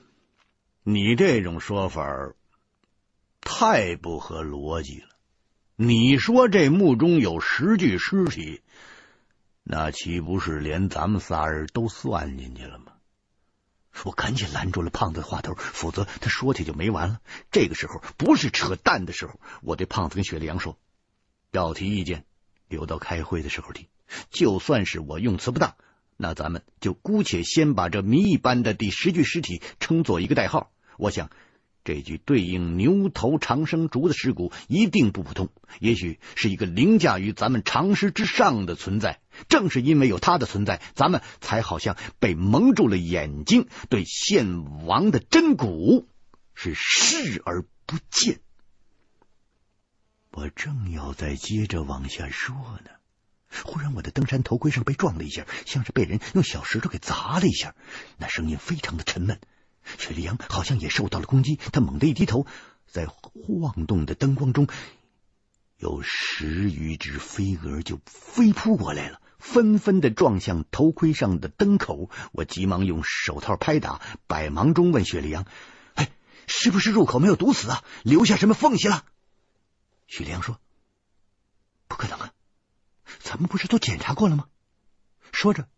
[0.92, 2.32] 你这种说法
[3.40, 5.06] 太不合逻辑了。
[5.76, 8.60] 你说这墓中有十具尸体，
[9.62, 12.92] 那岂不是连咱们仨人都算进去了吗？
[14.02, 17.20] 我赶紧拦住了胖子的话头，否则他说起就没完了。
[17.52, 19.38] 这个时候不是扯淡的时候。
[19.62, 20.76] 我对胖子跟雪莉杨说
[21.52, 22.24] ：“要提意见，
[22.68, 23.86] 留到开会的时候提。
[24.30, 25.76] 就算是我用词不当。”
[26.22, 30.70] 那咱们就姑且先把这谜一般的第十具尸体称作一个代号。
[31.00, 31.30] 我想，
[31.82, 35.48] 这具对应牛头长生竹的尸骨一定不普通，
[35.78, 39.18] 也许是一个凌驾于咱们常识之上的存在。
[39.48, 46.06] 正是因为有它的存在，咱们才好像被蒙住了眼睛，对献王的真骨
[46.54, 48.40] 是视而不见。
[50.32, 52.90] 我正要再接着往下说呢。
[53.64, 57.74] 忽然，我的登山头盔上被撞了一下，像是被人用小石头给砸了一下。
[58.18, 59.40] 那声音非常的沉闷。
[59.98, 62.46] 雪莉杨好像也受到了攻击，他猛地一低头，
[62.86, 64.68] 在晃动的灯光中，
[65.76, 72.10] 有十余只飞蛾就飞扑过来了，纷纷的撞向头盔上的灯口。
[72.32, 75.46] 我急忙用手套拍打，百忙中问雪莉杨
[75.94, 76.10] ：“哎，
[76.46, 77.84] 是不是入口没有堵死啊？
[78.02, 79.04] 留下什么缝隙了？”
[80.06, 80.60] 雪莉杨说
[81.88, 82.32] ：“不可能啊。”
[83.18, 84.46] 咱们不是都检查过了吗？
[85.32, 85.68] 说着，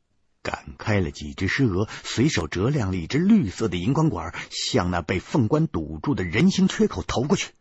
[0.43, 7.53] 赶开了几只尸蛾，随手折亮了一只绿色的荧光管，向那被凤冠堵住的人形缺口投过去。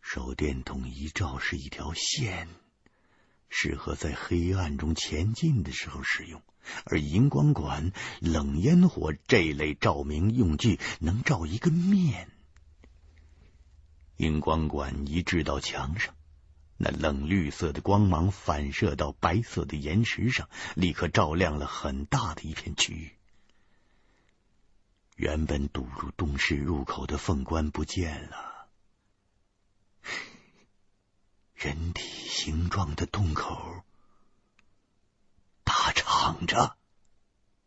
[0.00, 2.48] 手电筒一照，是一条线，
[3.48, 6.42] 适合在黑暗中前进的时候使用，
[6.84, 12.30] 而荧光管、冷烟火这类照明用具能照一个面。
[14.16, 16.14] 荧光管一置到墙上，
[16.80, 23.12] 那冷绿色的光芒反射到白色的岩石上，立刻照亮了很大的一片区域。
[25.16, 28.68] 原本堵入洞室入口的凤冠不见了，
[31.56, 33.82] 人体形状的洞口
[35.64, 36.76] 大敞着。